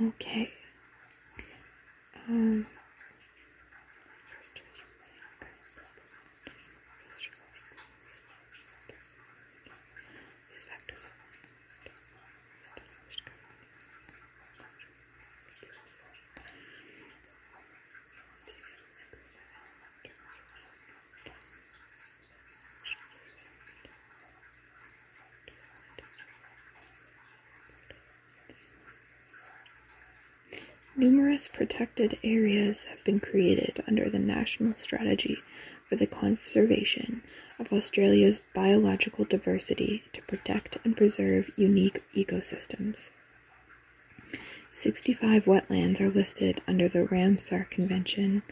Okay. 0.01 0.53
Um, 2.29 2.67
Numerous 31.03 31.49
protected 31.49 32.17
areas 32.23 32.85
have 32.85 33.03
been 33.03 33.19
created 33.19 33.83
under 33.89 34.09
the 34.09 34.21
National 34.21 34.77
Strategy 34.77 35.43
for 35.89 35.97
the 35.97 36.07
Conservation 36.07 37.25
of 37.59 37.73
Australia's 37.73 38.41
Biological 38.55 39.25
Diversity 39.25 40.05
to 40.13 40.23
protect 40.23 40.79
and 40.85 40.97
preserve 40.97 41.51
unique 41.57 42.05
ecosystems. 42.15 43.11
65 44.71 45.47
wetlands 45.47 46.01
are 46.01 46.09
listed 46.09 46.63
under 46.69 46.87
the 46.87 47.09
Ramsar 47.09 47.69
Convention, 47.69 48.45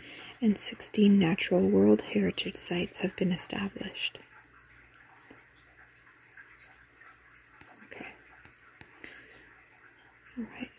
and 0.42 0.58
16 0.58 1.16
natural 1.16 1.68
World 1.68 2.00
Heritage 2.00 2.56
Sites 2.56 2.98
have 2.98 3.14
been 3.14 3.30
established. 3.30 4.18
Okay. 7.86 8.08
All 10.36 10.46
right. 10.58 10.69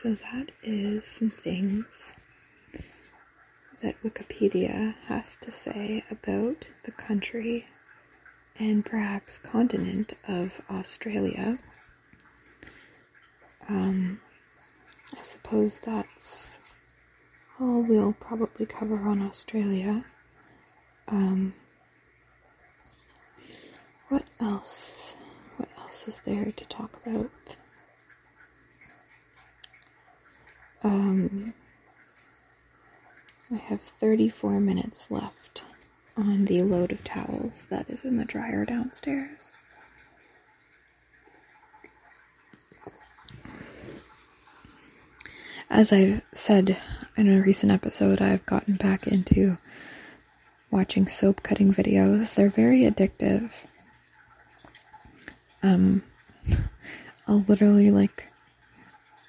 So 0.00 0.14
that 0.14 0.52
is 0.62 1.04
some 1.04 1.28
things 1.28 2.14
that 3.82 4.00
Wikipedia 4.04 4.94
has 5.06 5.36
to 5.38 5.50
say 5.50 6.04
about 6.08 6.68
the 6.84 6.92
country 6.92 7.66
and 8.60 8.86
perhaps 8.86 9.38
continent 9.38 10.12
of 10.28 10.60
Australia. 10.70 11.58
Um, 13.68 14.20
I 15.18 15.22
suppose 15.22 15.80
that's 15.80 16.60
all 17.58 17.82
we'll 17.82 18.12
probably 18.12 18.66
cover 18.66 18.98
on 18.98 19.20
Australia. 19.20 20.04
Um, 21.08 21.54
what 24.10 24.22
else? 24.38 25.16
What 25.56 25.68
else 25.76 26.06
is 26.06 26.20
there 26.20 26.52
to 26.52 26.64
talk 26.66 27.00
about? 27.04 27.56
Um, 30.82 31.54
I 33.52 33.56
have 33.56 33.80
34 33.80 34.60
minutes 34.60 35.10
left 35.10 35.64
on 36.16 36.44
the 36.44 36.62
load 36.62 36.92
of 36.92 37.02
towels 37.04 37.66
that 37.70 37.88
is 37.88 38.04
in 38.04 38.16
the 38.16 38.24
dryer 38.24 38.64
downstairs. 38.64 39.52
As 45.70 45.92
I've 45.92 46.22
said 46.32 46.78
in 47.16 47.28
a 47.28 47.42
recent 47.42 47.70
episode, 47.70 48.22
I've 48.22 48.44
gotten 48.46 48.74
back 48.76 49.06
into 49.06 49.58
watching 50.70 51.06
soap 51.06 51.42
cutting 51.42 51.72
videos. 51.72 52.34
They're 52.34 52.48
very 52.48 52.80
addictive. 52.80 53.50
Um, 55.62 56.02
I'll 57.28 57.44
literally 57.48 57.90
like 57.90 58.27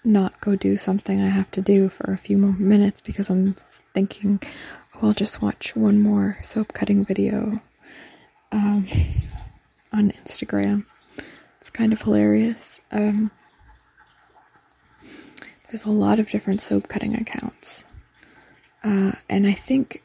not 0.03 0.39
go 0.41 0.55
do 0.55 0.77
something 0.77 1.21
I 1.21 1.29
have 1.29 1.51
to 1.51 1.61
do 1.61 1.89
for 1.89 2.11
a 2.11 2.17
few 2.17 2.37
more 2.37 2.53
minutes 2.53 3.01
because 3.01 3.29
I'm 3.29 3.53
thinking, 3.93 4.41
oh, 4.95 5.07
I'll 5.07 5.13
just 5.13 5.41
watch 5.41 5.75
one 5.75 6.01
more 6.01 6.37
soap 6.41 6.73
cutting 6.73 7.05
video 7.05 7.61
um, 8.51 8.85
on 9.91 10.11
Instagram. 10.11 10.85
It's 11.59 11.69
kind 11.69 11.93
of 11.93 12.01
hilarious. 12.01 12.81
Um, 12.91 13.31
there's 15.69 15.85
a 15.85 15.91
lot 15.91 16.19
of 16.19 16.29
different 16.29 16.61
soap 16.61 16.87
cutting 16.87 17.15
accounts, 17.15 17.83
uh, 18.83 19.11
and 19.29 19.45
I 19.45 19.53
think 19.53 20.01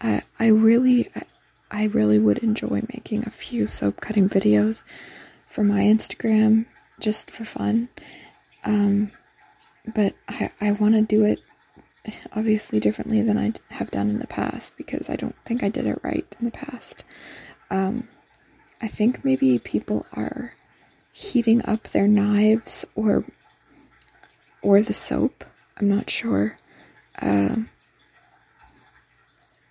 I 0.00 0.22
I 0.40 0.48
really 0.48 1.08
I 1.70 1.84
really 1.84 2.18
would 2.18 2.38
enjoy 2.38 2.82
making 2.92 3.24
a 3.24 3.30
few 3.30 3.66
soap 3.66 4.00
cutting 4.00 4.28
videos 4.28 4.82
for 5.46 5.62
my 5.62 5.82
Instagram 5.82 6.66
just 6.98 7.30
for 7.30 7.44
fun 7.44 7.88
um, 8.66 9.12
but 9.94 10.14
I, 10.28 10.50
I 10.60 10.72
want 10.72 10.94
to 10.94 11.02
do 11.02 11.24
it 11.24 11.40
obviously 12.34 12.80
differently 12.80 13.22
than 13.22 13.38
I 13.38 13.52
have 13.70 13.90
done 13.90 14.10
in 14.10 14.18
the 14.18 14.26
past 14.26 14.76
because 14.76 15.08
I 15.08 15.16
don't 15.16 15.36
think 15.44 15.62
I 15.62 15.68
did 15.68 15.86
it 15.86 16.00
right 16.02 16.26
in 16.38 16.44
the 16.44 16.50
past. 16.50 17.04
Um, 17.70 18.08
I 18.80 18.88
think 18.88 19.24
maybe 19.24 19.58
people 19.58 20.06
are 20.12 20.54
heating 21.12 21.64
up 21.64 21.84
their 21.84 22.06
knives 22.06 22.84
or 22.94 23.24
or 24.62 24.82
the 24.82 24.94
soap. 24.94 25.44
I'm 25.78 25.88
not 25.88 26.10
sure. 26.10 26.56
Uh, 27.20 27.56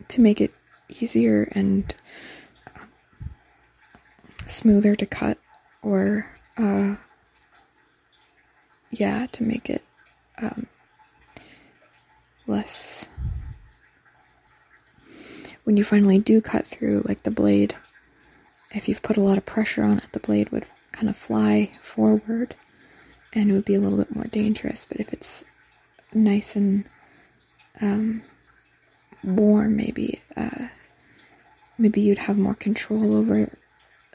to 0.07 0.21
make 0.21 0.39
it 0.39 0.53
easier 0.87 1.49
and 1.51 1.93
uh, 2.75 2.85
smoother 4.45 4.95
to 4.95 5.05
cut 5.05 5.37
or 5.81 6.27
uh, 6.57 6.95
yeah, 8.99 9.27
to 9.33 9.43
make 9.43 9.69
it 9.69 9.83
um, 10.37 10.67
less. 12.47 13.09
When 15.63 15.77
you 15.77 15.83
finally 15.83 16.19
do 16.19 16.41
cut 16.41 16.65
through, 16.65 17.03
like 17.05 17.23
the 17.23 17.31
blade, 17.31 17.75
if 18.71 18.87
you've 18.87 19.01
put 19.01 19.17
a 19.17 19.21
lot 19.21 19.37
of 19.37 19.45
pressure 19.45 19.83
on 19.83 19.97
it, 19.97 20.11
the 20.11 20.19
blade 20.19 20.49
would 20.51 20.65
kind 20.91 21.09
of 21.09 21.17
fly 21.17 21.71
forward 21.81 22.55
and 23.33 23.49
it 23.49 23.53
would 23.53 23.65
be 23.65 23.75
a 23.75 23.79
little 23.79 23.97
bit 23.97 24.15
more 24.15 24.25
dangerous. 24.25 24.85
But 24.85 24.99
if 24.99 25.11
it's 25.11 25.43
nice 26.13 26.55
and 26.55 26.85
um, 27.81 28.21
warm, 29.23 29.75
maybe 29.75 30.21
uh, 30.37 30.67
maybe 31.77 32.01
you'd 32.01 32.19
have 32.19 32.37
more 32.37 32.55
control 32.55 33.15
over 33.15 33.57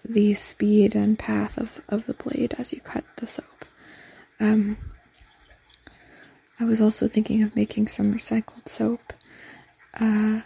the 0.04 0.34
speed 0.34 0.94
and 0.94 1.18
path 1.18 1.58
of, 1.58 1.82
of 1.88 2.06
the 2.06 2.14
blade 2.14 2.54
as 2.58 2.72
you 2.72 2.80
cut 2.80 3.04
the 3.16 3.26
soap. 3.26 3.49
Um, 4.40 4.78
I 6.58 6.64
was 6.64 6.80
also 6.80 7.06
thinking 7.06 7.42
of 7.42 7.54
making 7.54 7.88
some 7.88 8.12
recycled 8.12 8.68
soap. 8.68 9.12
Uh, 9.98 10.40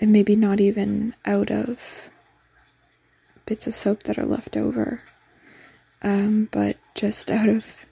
and 0.00 0.10
maybe 0.10 0.34
not 0.34 0.60
even 0.60 1.14
out 1.26 1.50
of 1.50 2.10
bits 3.44 3.66
of 3.66 3.76
soap 3.76 4.04
that 4.04 4.18
are 4.18 4.26
left 4.26 4.56
over, 4.56 5.02
um, 6.02 6.48
but 6.50 6.78
just 6.94 7.30
out 7.30 7.48
of 7.48 7.86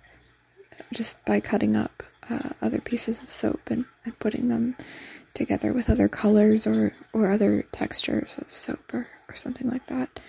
just 0.93 1.23
by 1.27 1.39
cutting 1.39 1.77
up 1.77 2.03
uh, 2.31 2.51
other 2.63 2.81
pieces 2.81 3.23
of 3.23 3.31
soap 3.31 3.61
and, 3.71 3.85
and 4.05 4.19
putting 4.19 4.49
them 4.49 4.75
together 5.35 5.73
with 5.73 5.91
other 5.91 6.09
colors 6.09 6.67
or, 6.67 6.95
or 7.13 7.31
other 7.31 7.63
textures 7.73 8.39
of 8.39 8.57
soap 8.57 8.95
or, 8.95 9.07
or 9.29 9.35
something 9.35 9.69
like 9.69 9.87
that. 9.87 10.21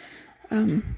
Um, 0.52 0.98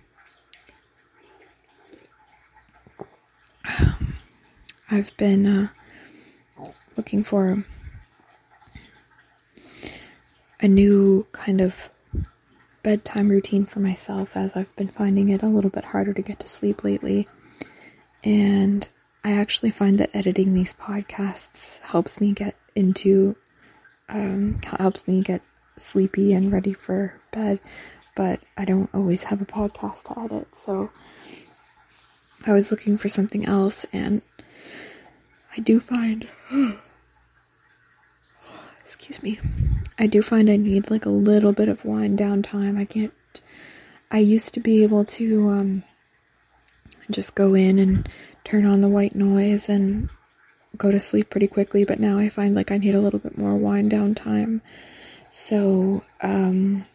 I've 4.91 5.15
been 5.17 5.45
uh, 5.45 5.67
looking 6.97 7.24
for 7.24 7.63
a 10.60 10.67
new 10.67 11.26
kind 11.32 11.62
of 11.62 11.89
bedtime 12.84 13.30
routine 13.30 13.65
for 13.65 13.80
myself 13.80 14.36
as 14.36 14.56
I've 14.56 14.76
been 14.76 14.88
finding 14.88 15.30
it 15.30 15.43
a 15.43 15.47
little 15.47 15.69
bit 15.69 15.86
harder 15.86 16.13
to 16.13 16.21
get 16.21 16.39
to 16.39 16.47
sleep 16.47 16.84
lately. 16.84 17.28
And 18.24 18.88
I 19.24 19.34
actually 19.34 19.71
find 19.71 20.00
that 20.00 20.15
editing 20.15 20.54
these 20.54 20.74
podcasts 20.74 21.80
helps 21.82 22.19
me 22.19 22.34
get 22.34 22.56
into, 22.76 23.36
um, 24.10 24.60
helps 24.63 25.08
me 25.08 25.21
get 25.21 25.41
sleepy 25.78 26.34
and 26.34 26.52
ready 26.52 26.74
for 26.74 27.13
bed. 27.32 27.60
But 28.15 28.41
I 28.58 28.65
don't 28.65 28.89
always 28.93 29.26
have 29.26 29.41
a 29.41 29.45
podcast 29.45 30.04
to 30.06 30.19
edit, 30.19 30.56
so 30.56 30.89
I 32.45 32.54
was 32.54 32.71
looking 32.71 32.97
for 32.97 33.10
something 33.10 33.45
else, 33.45 33.86
and 33.93 34.21
I 35.56 35.62
do 35.62 35.80
find. 35.80 36.27
excuse 38.84 39.23
me. 39.23 39.39
I 39.97 40.08
do 40.08 40.21
find 40.21 40.49
I 40.49 40.58
need 40.58 40.89
like 40.89 41.06
a 41.06 41.10
little 41.10 41.54
bit 41.54 41.69
of 41.69 41.86
wind 41.86 42.17
down 42.17 42.41
time. 42.41 42.77
I 42.77 42.86
can't. 42.86 43.13
I 44.10 44.17
used 44.17 44.54
to 44.56 44.60
be 44.60 44.84
able 44.84 45.06
to 45.06 45.49
um, 45.49 45.84
just 47.10 47.36
go 47.36 47.54
in 47.54 47.80
and 47.80 48.10
turn 48.43 48.65
on 48.65 48.82
the 48.82 48.89
white 48.89 49.15
noise 49.15 49.69
and 49.69 50.10
go 50.77 50.91
to 50.91 50.99
sleep 50.99 51.30
pretty 51.30 51.47
quickly, 51.47 51.86
but 51.86 51.99
now 51.99 52.17
I 52.17 52.30
find 52.30 52.56
like 52.56 52.71
I 52.71 52.77
need 52.77 52.95
a 52.95 52.99
little 52.99 53.19
bit 53.19 53.38
more 53.38 53.56
wind 53.56 53.91
down 53.91 54.15
time. 54.15 54.62
So, 55.30 56.04
um, 56.21 56.86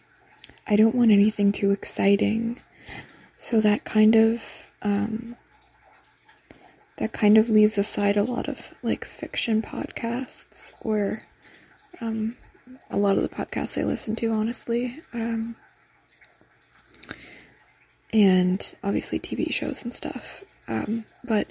I 0.66 0.76
don't 0.76 0.94
want 0.94 1.10
anything 1.10 1.52
too 1.52 1.70
exciting. 1.70 2.60
So 3.38 3.60
that 3.60 3.84
kind 3.84 4.16
of, 4.16 4.42
um, 4.82 5.36
that 6.96 7.12
kind 7.12 7.36
of 7.38 7.48
leaves 7.48 7.78
aside 7.78 8.16
a 8.16 8.22
lot 8.22 8.48
of 8.48 8.72
like 8.82 9.04
fiction 9.04 9.62
podcasts 9.62 10.72
or 10.80 11.20
um, 12.00 12.36
a 12.90 12.96
lot 12.96 13.16
of 13.16 13.22
the 13.22 13.28
podcasts 13.28 13.80
I 13.80 13.84
listen 13.84 14.16
to, 14.16 14.30
honestly. 14.32 15.00
Um, 15.12 15.56
and 18.12 18.74
obviously 18.82 19.18
TV 19.18 19.52
shows 19.52 19.82
and 19.82 19.92
stuff. 19.92 20.44
Um, 20.68 21.04
but 21.24 21.48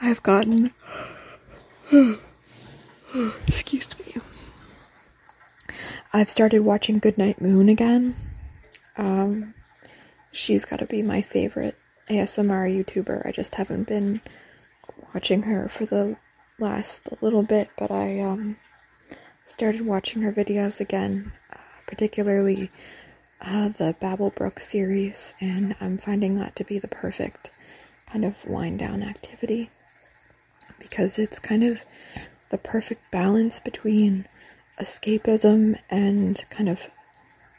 I've 0.00 0.22
gotten. 0.22 0.70
excuse 3.46 3.88
me. 3.98 4.20
I've 6.12 6.30
started 6.30 6.60
watching 6.60 6.98
Goodnight 6.98 7.40
Moon 7.40 7.68
again. 7.68 8.16
Um, 8.96 9.54
she's 10.30 10.64
got 10.64 10.80
to 10.80 10.86
be 10.86 11.02
my 11.02 11.22
favorite 11.22 11.78
ASMR 12.08 12.84
YouTuber. 12.84 13.26
I 13.26 13.32
just 13.32 13.54
haven't 13.56 13.88
been 13.88 14.20
watching 15.14 15.42
her 15.42 15.68
for 15.68 15.86
the 15.86 16.16
last 16.58 17.08
little 17.22 17.42
bit, 17.42 17.70
but 17.78 17.90
I 17.90 18.20
um 18.20 18.56
started 19.44 19.82
watching 19.82 20.22
her 20.22 20.32
videos 20.32 20.80
again, 20.80 21.32
uh, 21.52 21.56
particularly 21.86 22.70
uh, 23.40 23.68
the 23.68 23.94
Babblebrook 24.00 24.60
series, 24.60 25.34
and 25.40 25.74
I'm 25.80 25.98
finding 25.98 26.36
that 26.36 26.54
to 26.56 26.64
be 26.64 26.78
the 26.78 26.88
perfect 26.88 27.50
kind 28.06 28.24
of 28.24 28.46
wind 28.46 28.78
down 28.78 29.02
activity 29.02 29.70
because 30.78 31.18
it's 31.18 31.38
kind 31.38 31.64
of 31.64 31.84
the 32.50 32.58
perfect 32.58 33.10
balance 33.10 33.58
between 33.60 34.26
escapism 34.78 35.78
and 35.90 36.44
kind 36.50 36.68
of 36.68 36.88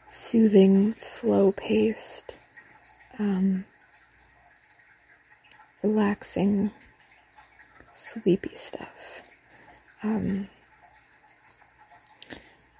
soothing, 0.07 0.93
slow 0.93 1.51
paced, 1.51 2.37
um, 3.19 3.65
relaxing, 5.83 6.71
sleepy 7.91 8.55
stuff. 8.55 9.23
Um, 10.01 10.49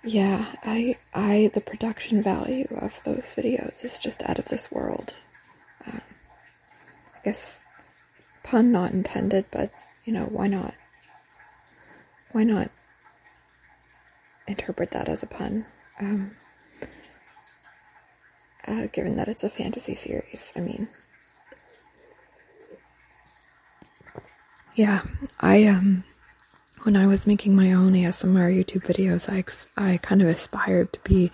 yeah, 0.03 0.55
I, 0.63 0.95
I, 1.13 1.51
the 1.53 1.61
production 1.61 2.23
value 2.23 2.67
of 2.71 3.01
those 3.03 3.35
videos 3.35 3.85
is 3.85 3.99
just 3.99 4.23
out 4.23 4.39
of 4.39 4.45
this 4.45 4.71
world. 4.71 5.13
Um, 5.85 6.01
I 7.15 7.19
guess 7.23 7.61
pun 8.43 8.71
not 8.71 8.91
intended, 8.91 9.45
but 9.51 9.71
you 10.05 10.11
know, 10.11 10.25
why 10.25 10.47
not? 10.47 10.73
Why 12.31 12.43
not 12.43 12.71
interpret 14.47 14.91
that 14.91 15.07
as 15.07 15.23
a 15.23 15.27
pun? 15.27 15.65
Um, 15.99 16.31
uh, 18.67 18.87
given 18.91 19.15
that 19.17 19.27
it's 19.27 19.43
a 19.43 19.49
fantasy 19.49 19.95
series, 19.95 20.51
I 20.55 20.61
mean, 20.61 20.87
yeah, 24.75 25.03
I 25.39 25.65
um 25.65 26.03
when 26.83 26.97
I 26.97 27.07
was 27.07 27.25
making 27.25 27.55
my 27.55 27.71
own 27.71 27.93
ASMR 27.93 28.53
YouTube 28.53 28.86
videos, 28.86 29.29
I 29.31 29.43
I 29.81 29.97
kind 29.97 30.21
of 30.21 30.27
aspired 30.27 30.91
to 30.93 30.99
be 31.01 31.31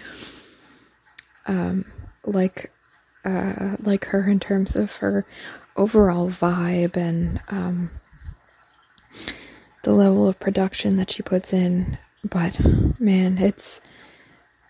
um, 1.48 1.86
like 2.26 2.72
uh, 3.26 3.76
like 3.82 4.06
her 4.06 4.30
in 4.30 4.40
terms 4.40 4.76
of 4.76 4.96
her 4.98 5.26
overall 5.76 6.30
vibe 6.30 6.96
and 6.96 7.42
um, 7.50 7.90
the 9.84 9.94
level 9.94 10.28
of 10.28 10.40
production 10.40 10.98
that 10.98 11.12
she 11.12 11.24
puts 11.24 11.52
in. 11.52 11.98
But 12.24 12.60
man, 13.00 13.38
it's 13.38 13.82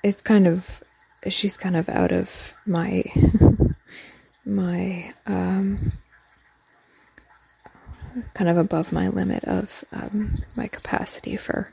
it's 0.03 0.21
kind 0.21 0.47
of 0.47 0.81
she's 1.27 1.57
kind 1.57 1.75
of 1.75 1.89
out 1.89 2.11
of 2.11 2.53
my 2.65 3.03
my 4.45 5.13
um 5.25 5.91
kind 8.33 8.49
of 8.49 8.57
above 8.57 8.91
my 8.91 9.09
limit 9.09 9.43
of 9.45 9.83
um, 9.91 10.43
my 10.55 10.67
capacity 10.67 11.37
for 11.37 11.71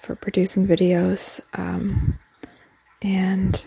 for 0.00 0.14
producing 0.14 0.66
videos. 0.66 1.40
Um, 1.54 2.18
and 3.02 3.64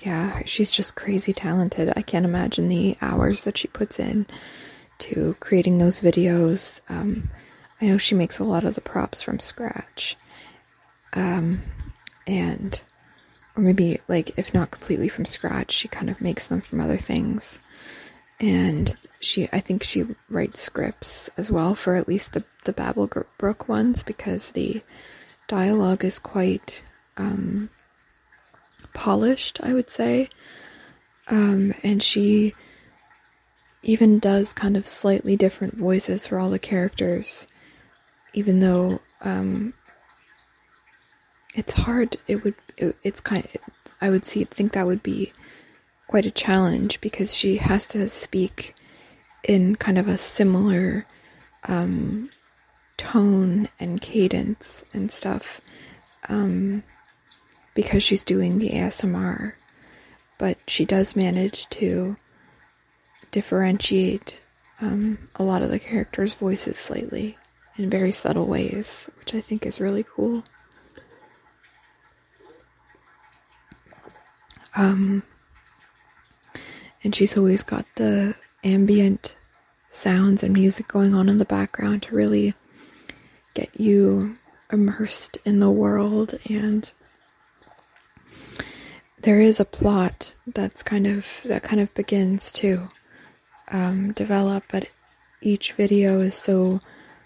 yeah, 0.00 0.42
she's 0.44 0.70
just 0.70 0.94
crazy 0.94 1.32
talented. 1.32 1.92
I 1.96 2.02
can't 2.02 2.24
imagine 2.24 2.68
the 2.68 2.96
hours 3.00 3.44
that 3.44 3.58
she 3.58 3.68
puts 3.68 3.98
in 3.98 4.26
to 4.98 5.36
creating 5.40 5.78
those 5.78 6.00
videos. 6.00 6.80
Um, 6.88 7.30
I 7.80 7.86
know 7.86 7.98
she 7.98 8.14
makes 8.14 8.38
a 8.38 8.44
lot 8.44 8.64
of 8.64 8.74
the 8.74 8.80
props 8.80 9.22
from 9.22 9.38
scratch. 9.38 10.16
Um, 11.14 11.62
and, 12.26 12.80
or 13.56 13.62
maybe 13.62 14.00
like, 14.06 14.38
if 14.38 14.52
not 14.52 14.70
completely 14.70 15.08
from 15.08 15.24
scratch, 15.24 15.72
she 15.72 15.88
kind 15.88 16.10
of 16.10 16.20
makes 16.20 16.46
them 16.46 16.60
from 16.60 16.80
other 16.80 16.98
things 16.98 17.58
and 18.40 18.96
she 19.20 19.48
I 19.52 19.60
think 19.60 19.82
she 19.82 20.06
writes 20.30 20.60
scripts 20.60 21.28
as 21.36 21.50
well 21.50 21.74
for 21.74 21.94
at 21.94 22.08
least 22.08 22.32
the 22.32 22.44
the 22.64 22.72
Babblebrook 22.72 23.68
ones 23.68 24.02
because 24.02 24.50
the 24.52 24.82
dialogue 25.46 26.04
is 26.04 26.18
quite 26.18 26.82
um, 27.16 27.70
polished, 28.94 29.60
I 29.62 29.74
would 29.74 29.90
say, 29.90 30.28
um, 31.28 31.74
and 31.82 32.02
she 32.02 32.54
even 33.82 34.18
does 34.18 34.52
kind 34.52 34.76
of 34.76 34.86
slightly 34.86 35.36
different 35.36 35.76
voices 35.76 36.26
for 36.26 36.38
all 36.38 36.50
the 36.50 36.58
characters, 36.58 37.48
even 38.34 38.60
though 38.60 39.00
um, 39.22 39.74
it's 41.54 41.72
hard. 41.72 42.16
It 42.26 42.44
would 42.44 42.54
it, 42.76 42.96
it's 43.02 43.20
kind. 43.20 43.44
Of, 43.44 43.60
I 44.00 44.08
would 44.08 44.24
see 44.24 44.44
think 44.44 44.72
that 44.72 44.86
would 44.86 45.02
be 45.02 45.32
quite 46.10 46.26
a 46.26 46.30
challenge 46.32 47.00
because 47.00 47.32
she 47.32 47.58
has 47.58 47.86
to 47.86 48.08
speak 48.08 48.74
in 49.44 49.76
kind 49.76 49.96
of 49.96 50.08
a 50.08 50.18
similar 50.18 51.04
um, 51.68 52.28
tone 52.96 53.68
and 53.78 54.00
cadence 54.00 54.84
and 54.92 55.12
stuff 55.12 55.60
um, 56.28 56.82
because 57.74 58.02
she's 58.02 58.24
doing 58.24 58.58
the 58.58 58.70
ASMR. 58.70 59.52
But 60.36 60.58
she 60.66 60.84
does 60.84 61.14
manage 61.14 61.68
to 61.68 62.16
differentiate 63.30 64.40
um, 64.80 65.28
a 65.36 65.44
lot 65.44 65.62
of 65.62 65.70
the 65.70 65.78
characters' 65.78 66.34
voices 66.34 66.76
slightly 66.76 67.38
in 67.76 67.88
very 67.88 68.10
subtle 68.10 68.46
ways, 68.46 69.08
which 69.20 69.32
I 69.32 69.40
think 69.40 69.64
is 69.64 69.80
really 69.80 70.04
cool. 70.16 70.42
Um, 74.74 75.22
and 77.02 77.14
she's 77.14 77.36
always 77.36 77.62
got 77.62 77.86
the 77.96 78.34
ambient 78.62 79.36
sounds 79.88 80.42
and 80.42 80.52
music 80.52 80.86
going 80.88 81.14
on 81.14 81.28
in 81.28 81.38
the 81.38 81.44
background 81.44 82.02
to 82.02 82.14
really 82.14 82.54
get 83.54 83.80
you 83.80 84.36
immersed 84.72 85.38
in 85.44 85.58
the 85.60 85.70
world. 85.70 86.38
And 86.48 86.90
there 89.22 89.40
is 89.40 89.60
a 89.60 89.64
plot 89.64 90.34
that's 90.46 90.82
kind 90.82 91.06
of 91.06 91.26
that 91.44 91.62
kind 91.62 91.80
of 91.80 91.92
begins 91.94 92.50
to 92.52 92.88
um, 93.70 94.12
develop 94.12 94.64
but 94.70 94.88
each 95.42 95.72
video 95.72 96.20
is 96.20 96.34
so 96.34 96.80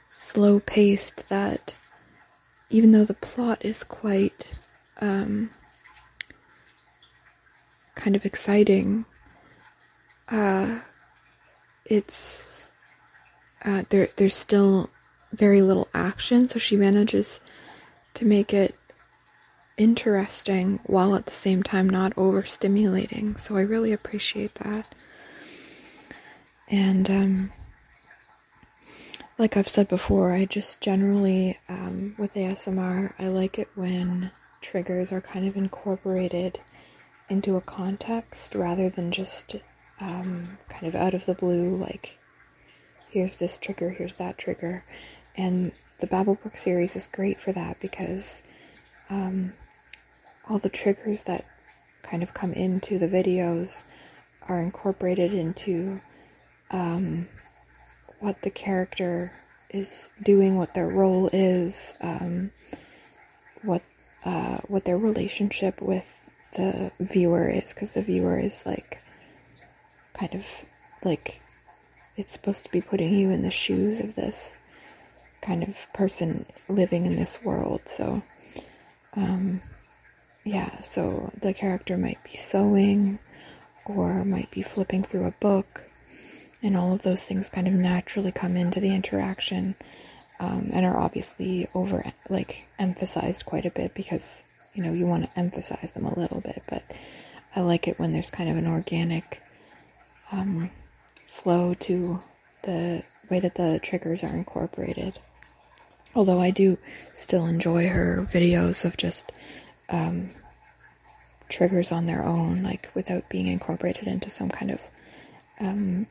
slow 0.08 0.60
paced 0.60 1.28
that 1.28 1.74
even 2.68 2.92
though 2.92 3.04
the 3.04 3.14
plot 3.14 3.64
is 3.64 3.84
quite 3.84 4.52
um, 5.00 5.50
kind 7.94 8.16
of 8.16 8.26
exciting 8.26 9.04
uh, 10.28 10.80
it's 11.84 12.70
uh, 13.64 13.84
there. 13.88 14.08
There's 14.16 14.36
still 14.36 14.90
very 15.32 15.62
little 15.62 15.88
action, 15.94 16.48
so 16.48 16.58
she 16.58 16.76
manages 16.76 17.40
to 18.14 18.24
make 18.24 18.54
it 18.54 18.74
interesting 19.76 20.78
while 20.84 21.16
at 21.16 21.26
the 21.26 21.32
same 21.32 21.62
time 21.62 21.88
not 21.88 22.14
overstimulating. 22.14 23.38
So 23.38 23.56
I 23.56 23.62
really 23.62 23.92
appreciate 23.92 24.54
that. 24.56 24.94
And 26.68 27.10
um, 27.10 27.52
like 29.36 29.56
I've 29.56 29.68
said 29.68 29.88
before, 29.88 30.32
I 30.32 30.44
just 30.44 30.80
generally, 30.80 31.58
um, 31.68 32.14
with 32.18 32.34
ASMR, 32.34 33.12
I 33.18 33.28
like 33.28 33.58
it 33.58 33.68
when 33.74 34.30
triggers 34.60 35.12
are 35.12 35.20
kind 35.20 35.46
of 35.46 35.56
incorporated 35.56 36.60
into 37.28 37.56
a 37.56 37.60
context 37.60 38.54
rather 38.54 38.88
than 38.88 39.10
just 39.10 39.56
um, 40.00 40.58
kind 40.68 40.86
of 40.86 40.94
out 40.94 41.14
of 41.14 41.26
the 41.26 41.34
blue, 41.34 41.76
like 41.76 42.18
here's 43.10 43.36
this 43.36 43.58
trigger, 43.58 43.90
here's 43.90 44.16
that 44.16 44.38
trigger. 44.38 44.84
And 45.36 45.72
the 46.00 46.06
Babblebook 46.06 46.58
series 46.58 46.96
is 46.96 47.06
great 47.06 47.40
for 47.40 47.52
that 47.52 47.80
because 47.80 48.42
um, 49.10 49.52
all 50.48 50.58
the 50.58 50.68
triggers 50.68 51.24
that 51.24 51.44
kind 52.02 52.22
of 52.22 52.34
come 52.34 52.52
into 52.52 52.98
the 52.98 53.08
videos 53.08 53.84
are 54.48 54.60
incorporated 54.60 55.32
into 55.32 56.00
um, 56.70 57.28
what 58.20 58.42
the 58.42 58.50
character 58.50 59.32
is 59.70 60.10
doing, 60.22 60.56
what 60.56 60.74
their 60.74 60.88
role 60.88 61.28
is, 61.32 61.94
um, 62.00 62.50
what 63.62 63.82
uh, 64.24 64.58
what 64.68 64.84
their 64.84 64.96
relationship 64.96 65.82
with 65.82 66.30
the 66.54 66.92
viewer 67.00 67.48
is, 67.48 67.74
because 67.74 67.92
the 67.92 68.02
viewer 68.02 68.38
is 68.38 68.64
like 68.64 69.02
kind 70.14 70.34
of 70.34 70.64
like 71.04 71.40
it's 72.16 72.32
supposed 72.32 72.64
to 72.64 72.70
be 72.70 72.80
putting 72.80 73.12
you 73.12 73.30
in 73.30 73.42
the 73.42 73.50
shoes 73.50 74.00
of 74.00 74.14
this 74.14 74.60
kind 75.42 75.62
of 75.62 75.86
person 75.92 76.46
living 76.68 77.04
in 77.04 77.16
this 77.16 77.42
world. 77.42 77.82
So, 77.84 78.22
um, 79.14 79.60
yeah, 80.44 80.80
so 80.80 81.30
the 81.40 81.52
character 81.52 81.96
might 81.96 82.22
be 82.24 82.36
sewing 82.36 83.18
or 83.84 84.24
might 84.24 84.50
be 84.50 84.62
flipping 84.62 85.02
through 85.02 85.26
a 85.26 85.32
book 85.32 85.90
and 86.62 86.76
all 86.76 86.92
of 86.92 87.02
those 87.02 87.24
things 87.24 87.50
kind 87.50 87.68
of 87.68 87.74
naturally 87.74 88.32
come 88.32 88.56
into 88.56 88.80
the 88.80 88.94
interaction 88.94 89.74
um, 90.40 90.70
and 90.72 90.86
are 90.86 90.96
obviously 90.96 91.68
over 91.74 92.02
like 92.28 92.66
emphasized 92.78 93.44
quite 93.44 93.66
a 93.66 93.70
bit 93.70 93.94
because 93.94 94.44
you 94.72 94.82
know 94.82 94.92
you 94.92 95.06
want 95.06 95.24
to 95.24 95.38
emphasize 95.38 95.92
them 95.92 96.06
a 96.06 96.18
little 96.18 96.40
bit 96.40 96.62
but 96.68 96.82
i 97.54 97.60
like 97.60 97.86
it 97.86 97.98
when 97.98 98.12
there's 98.12 98.30
kind 98.30 98.48
of 98.50 98.56
an 98.56 98.66
organic 98.66 99.42
um, 100.34 100.70
flow 101.26 101.74
to 101.74 102.20
the 102.62 103.02
way 103.30 103.40
that 103.40 103.54
the 103.54 103.80
triggers 103.82 104.22
are 104.22 104.34
incorporated 104.34 105.18
although 106.14 106.40
i 106.40 106.50
do 106.50 106.78
still 107.12 107.46
enjoy 107.46 107.88
her 107.88 108.26
videos 108.30 108.84
of 108.84 108.96
just 108.96 109.32
um, 109.88 110.30
triggers 111.48 111.92
on 111.92 112.06
their 112.06 112.24
own 112.24 112.62
like 112.62 112.90
without 112.94 113.28
being 113.28 113.46
incorporated 113.46 114.06
into 114.06 114.30
some 114.30 114.48
kind 114.48 114.70
of 114.70 114.80
um, 115.60 116.06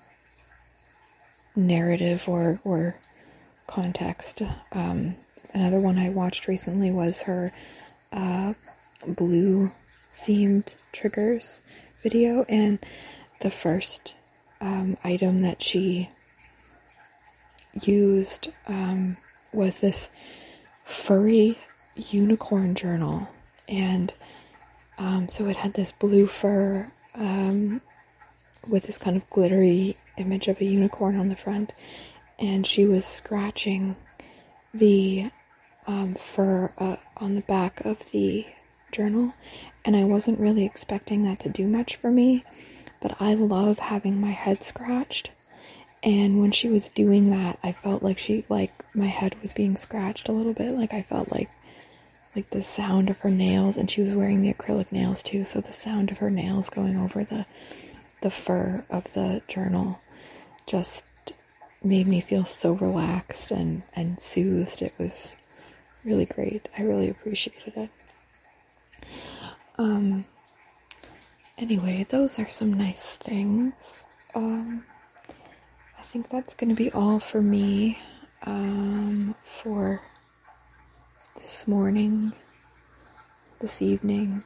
narrative 1.55 2.27
or 2.27 2.59
or 2.63 2.95
context. 3.67 4.41
Um, 4.71 5.15
another 5.53 5.79
one 5.79 5.97
I 5.97 6.09
watched 6.09 6.47
recently 6.47 6.91
was 6.91 7.23
her 7.23 7.51
uh, 8.11 8.53
blue 9.07 9.71
themed 10.13 10.75
triggers 10.91 11.61
video, 12.01 12.45
and 12.49 12.79
the 13.43 13.51
first 13.51 14.15
um, 14.61 14.97
item 15.03 15.41
that 15.41 15.61
she 15.61 16.09
used 17.81 18.49
um, 18.67 19.17
was 19.51 19.79
this 19.79 20.09
furry 20.83 21.57
unicorn 21.95 22.73
journal, 22.73 23.27
and 23.67 24.13
um, 24.97 25.27
so 25.27 25.47
it 25.47 25.57
had 25.57 25.73
this 25.73 25.91
blue 25.91 26.25
fur 26.25 26.89
um, 27.15 27.81
with 28.67 28.83
this 28.83 28.97
kind 28.97 29.17
of 29.17 29.29
glittery 29.29 29.97
image 30.17 30.47
of 30.47 30.61
a 30.61 30.65
unicorn 30.65 31.17
on 31.17 31.27
the 31.27 31.35
front, 31.35 31.73
and 32.39 32.65
she 32.65 32.85
was 32.85 33.05
scratching 33.05 33.97
the 34.73 35.29
um, 35.85 36.13
fur 36.13 36.71
uh, 36.77 36.95
on 37.17 37.35
the 37.35 37.41
back 37.41 37.81
of 37.83 38.11
the 38.11 38.45
journal, 38.93 39.33
and 39.83 39.97
I 39.97 40.05
wasn't 40.05 40.39
really 40.39 40.63
expecting 40.65 41.23
that 41.23 41.39
to 41.41 41.49
do 41.49 41.67
much 41.67 41.97
for 41.97 42.09
me, 42.09 42.45
but 43.03 43.17
I 43.19 43.33
love 43.33 43.79
having 43.79 44.19
my 44.19 44.31
head 44.31 44.63
scratched. 44.63 45.29
And 46.01 46.39
when 46.39 46.51
she 46.51 46.69
was 46.69 46.89
doing 46.89 47.27
that, 47.27 47.59
I 47.61 47.73
felt 47.73 48.01
like 48.01 48.17
she 48.17 48.45
like 48.47 48.71
my 48.95 49.07
head 49.07 49.39
was 49.41 49.51
being 49.51 49.75
scratched 49.75 50.29
a 50.29 50.31
little 50.31 50.53
bit. 50.53 50.71
Like 50.71 50.93
I 50.93 51.01
felt 51.01 51.31
like 51.31 51.49
like 52.33 52.49
the 52.49 52.63
sound 52.63 53.09
of 53.09 53.19
her 53.19 53.29
nails 53.29 53.75
and 53.75 53.91
she 53.91 54.01
was 54.01 54.15
wearing 54.15 54.41
the 54.41 54.53
acrylic 54.53 54.91
nails 54.91 55.21
too, 55.21 55.43
so 55.43 55.59
the 55.59 55.73
sound 55.73 56.11
of 56.11 56.19
her 56.19 56.31
nails 56.31 56.69
going 56.69 56.97
over 56.97 57.25
the 57.25 57.45
the 58.21 58.31
fur 58.31 58.85
of 58.89 59.11
the 59.13 59.41
journal 59.49 60.01
just 60.65 61.05
made 61.83 62.07
me 62.07 62.21
feel 62.21 62.45
so 62.45 62.71
relaxed 62.71 63.51
and, 63.51 63.83
and 63.93 64.21
soothed. 64.21 64.81
It 64.81 64.93
was 64.97 65.35
really 66.05 66.25
great. 66.25 66.69
I 66.77 66.83
really 66.83 67.09
appreciated 67.09 67.73
it. 67.75 67.89
Um, 69.77 70.23
anyway, 71.57 72.05
those 72.09 72.39
are 72.39 72.47
some 72.47 72.73
nice 72.73 73.15
things. 73.15 74.07
Um, 74.35 74.85
I 75.97 76.01
think 76.01 76.29
that's 76.29 76.53
going 76.53 76.69
to 76.69 76.75
be 76.75 76.91
all 76.91 77.19
for 77.19 77.41
me 77.41 77.99
um, 78.43 79.35
for 79.43 80.01
this 81.41 81.67
morning, 81.67 82.33
this 83.59 83.81
evening, 83.81 84.43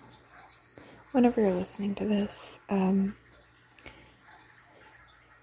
whenever 1.11 1.41
you're 1.41 1.51
listening 1.51 1.95
to 1.95 2.05
this. 2.05 2.59
Um, 2.69 3.15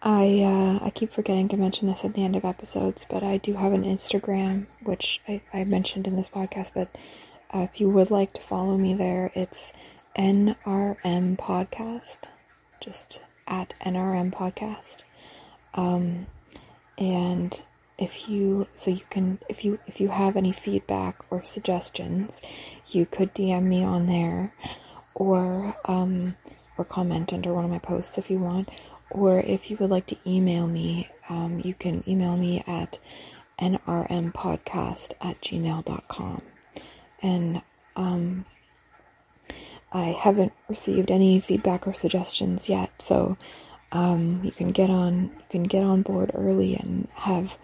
I 0.03 0.43
uh, 0.43 0.85
I 0.85 0.91
keep 0.91 1.13
forgetting 1.13 1.49
to 1.49 1.57
mention 1.57 1.89
this 1.89 2.05
at 2.05 2.13
the 2.13 2.25
end 2.25 2.37
of 2.37 2.45
episodes, 2.45 3.07
but 3.09 3.23
I 3.23 3.39
do 3.39 3.55
have 3.55 3.73
an 3.73 3.85
Instagram, 3.85 4.67
which 4.83 5.23
I, 5.27 5.41
I 5.53 5.65
mentioned 5.65 6.07
in 6.07 6.17
this 6.17 6.29
podcast. 6.29 6.73
But 6.75 6.97
uh, 7.55 7.61
if 7.61 7.81
you 7.81 7.89
would 7.89 8.11
like 8.11 8.35
to 8.35 8.43
follow 8.43 8.77
me 8.77 8.93
there, 8.93 9.31
it's 9.35 9.73
NRM 10.17 11.37
Podcast, 11.37 12.29
just 12.81 13.21
at 13.47 13.75
NRM 13.81 14.33
Podcast. 14.33 15.05
Um, 15.75 16.27
and 16.97 17.61
if 17.99 18.29
you 18.29 18.67
so 18.75 18.91
you 18.91 19.03
can 19.11 19.39
if 19.49 19.65
you 19.65 19.79
if 19.87 20.01
you 20.01 20.09
have 20.09 20.37
any 20.37 20.53
feedback 20.53 21.21
or 21.31 21.43
suggestions, 21.43 22.41
you 22.89 23.07
could 23.07 23.35
DM 23.35 23.65
me 23.65 23.85
on 23.85 24.07
there, 24.07 24.53
or 25.15 25.75
um, 25.87 26.37
or 26.77 26.85
comment 26.85 27.33
under 27.33 27.53
one 27.53 27.65
of 27.65 27.71
my 27.71 27.79
posts 27.79 28.19
if 28.19 28.31
you 28.31 28.39
want 28.39 28.69
or 29.15 29.39
if 29.41 29.71
you 29.71 29.77
would 29.79 29.91
like 29.91 30.07
to 30.07 30.17
email 30.27 30.67
me, 30.67 31.09
um, 31.29 31.61
you 31.65 31.73
can 31.73 32.03
email 32.09 32.37
me 32.37 32.63
at 32.67 32.99
nrmpodcast 33.61 35.13
at 35.21 35.41
gmail.com. 35.41 36.43
And 37.23 37.63
um, 37.95 38.45
I 39.95 40.07
haven't 40.07 40.53
received 40.69 41.13
any 41.13 41.39
feedback 41.41 41.87
or 41.87 41.95
suggestions 41.95 42.69
yet, 42.69 42.91
so 43.01 43.39
um, 43.93 44.41
you 44.43 44.51
can 44.51 44.73
get 44.73 44.91
on 44.91 45.31
you 45.31 45.45
can 45.49 45.63
get 45.63 45.85
on 45.85 46.03
board 46.03 46.33
early 46.35 46.75
and 46.75 47.09
have 47.15 47.57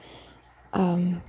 um, 0.72 1.22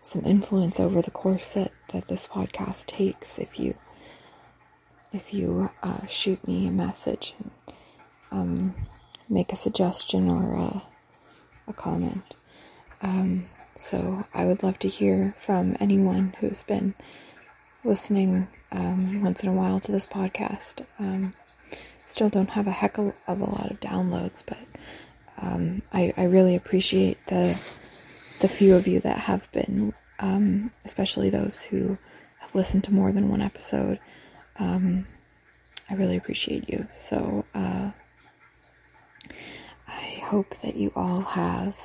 some 0.00 0.24
influence 0.24 0.78
over 0.78 1.02
the 1.02 1.10
course 1.10 1.50
that, 1.50 1.72
that 1.92 2.06
this 2.06 2.28
podcast 2.28 2.86
takes 2.86 3.38
if 3.38 3.58
you 3.58 3.74
if 5.12 5.34
you 5.34 5.70
uh, 5.82 6.06
shoot 6.06 6.46
me 6.46 6.68
a 6.68 6.70
message 6.70 7.34
and 7.38 7.50
um, 8.30 8.74
make 9.28 9.52
a 9.52 9.56
suggestion 9.56 10.28
or 10.28 10.54
a, 10.54 10.82
a 11.68 11.72
comment. 11.72 12.36
Um, 13.02 13.46
so 13.76 14.24
I 14.32 14.44
would 14.44 14.62
love 14.62 14.78
to 14.80 14.88
hear 14.88 15.34
from 15.38 15.76
anyone 15.80 16.34
who's 16.40 16.62
been 16.62 16.94
listening 17.84 18.48
um, 18.72 19.22
once 19.22 19.42
in 19.42 19.48
a 19.48 19.52
while 19.52 19.80
to 19.80 19.92
this 19.92 20.06
podcast. 20.06 20.84
Um, 20.98 21.34
still 22.04 22.28
don't 22.28 22.50
have 22.50 22.66
a 22.66 22.72
heck 22.72 22.98
of 22.98 23.14
a 23.26 23.34
lot 23.34 23.70
of 23.70 23.80
downloads, 23.80 24.42
but 24.46 24.58
um, 25.40 25.82
I, 25.92 26.12
I, 26.16 26.24
really 26.24 26.54
appreciate 26.54 27.18
the 27.26 27.60
the 28.40 28.48
few 28.48 28.76
of 28.76 28.86
you 28.86 29.00
that 29.00 29.18
have 29.18 29.50
been, 29.52 29.92
um, 30.20 30.70
especially 30.84 31.28
those 31.30 31.62
who 31.62 31.98
have 32.38 32.54
listened 32.54 32.84
to 32.84 32.94
more 32.94 33.10
than 33.10 33.28
one 33.28 33.42
episode. 33.42 33.98
Um, 34.56 35.06
I 35.90 35.94
really 35.94 36.16
appreciate 36.16 36.68
you. 36.68 36.86
So. 36.90 37.44
Uh, 37.54 37.90
I 39.86 40.20
hope 40.24 40.56
that 40.62 40.76
you 40.76 40.92
all 40.96 41.20
have 41.20 41.76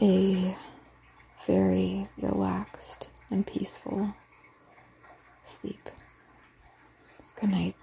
a 0.00 0.56
very 1.46 2.08
relaxed 2.18 3.08
and 3.30 3.46
peaceful 3.46 4.14
sleep. 5.42 5.88
Good 7.40 7.50
night. 7.50 7.76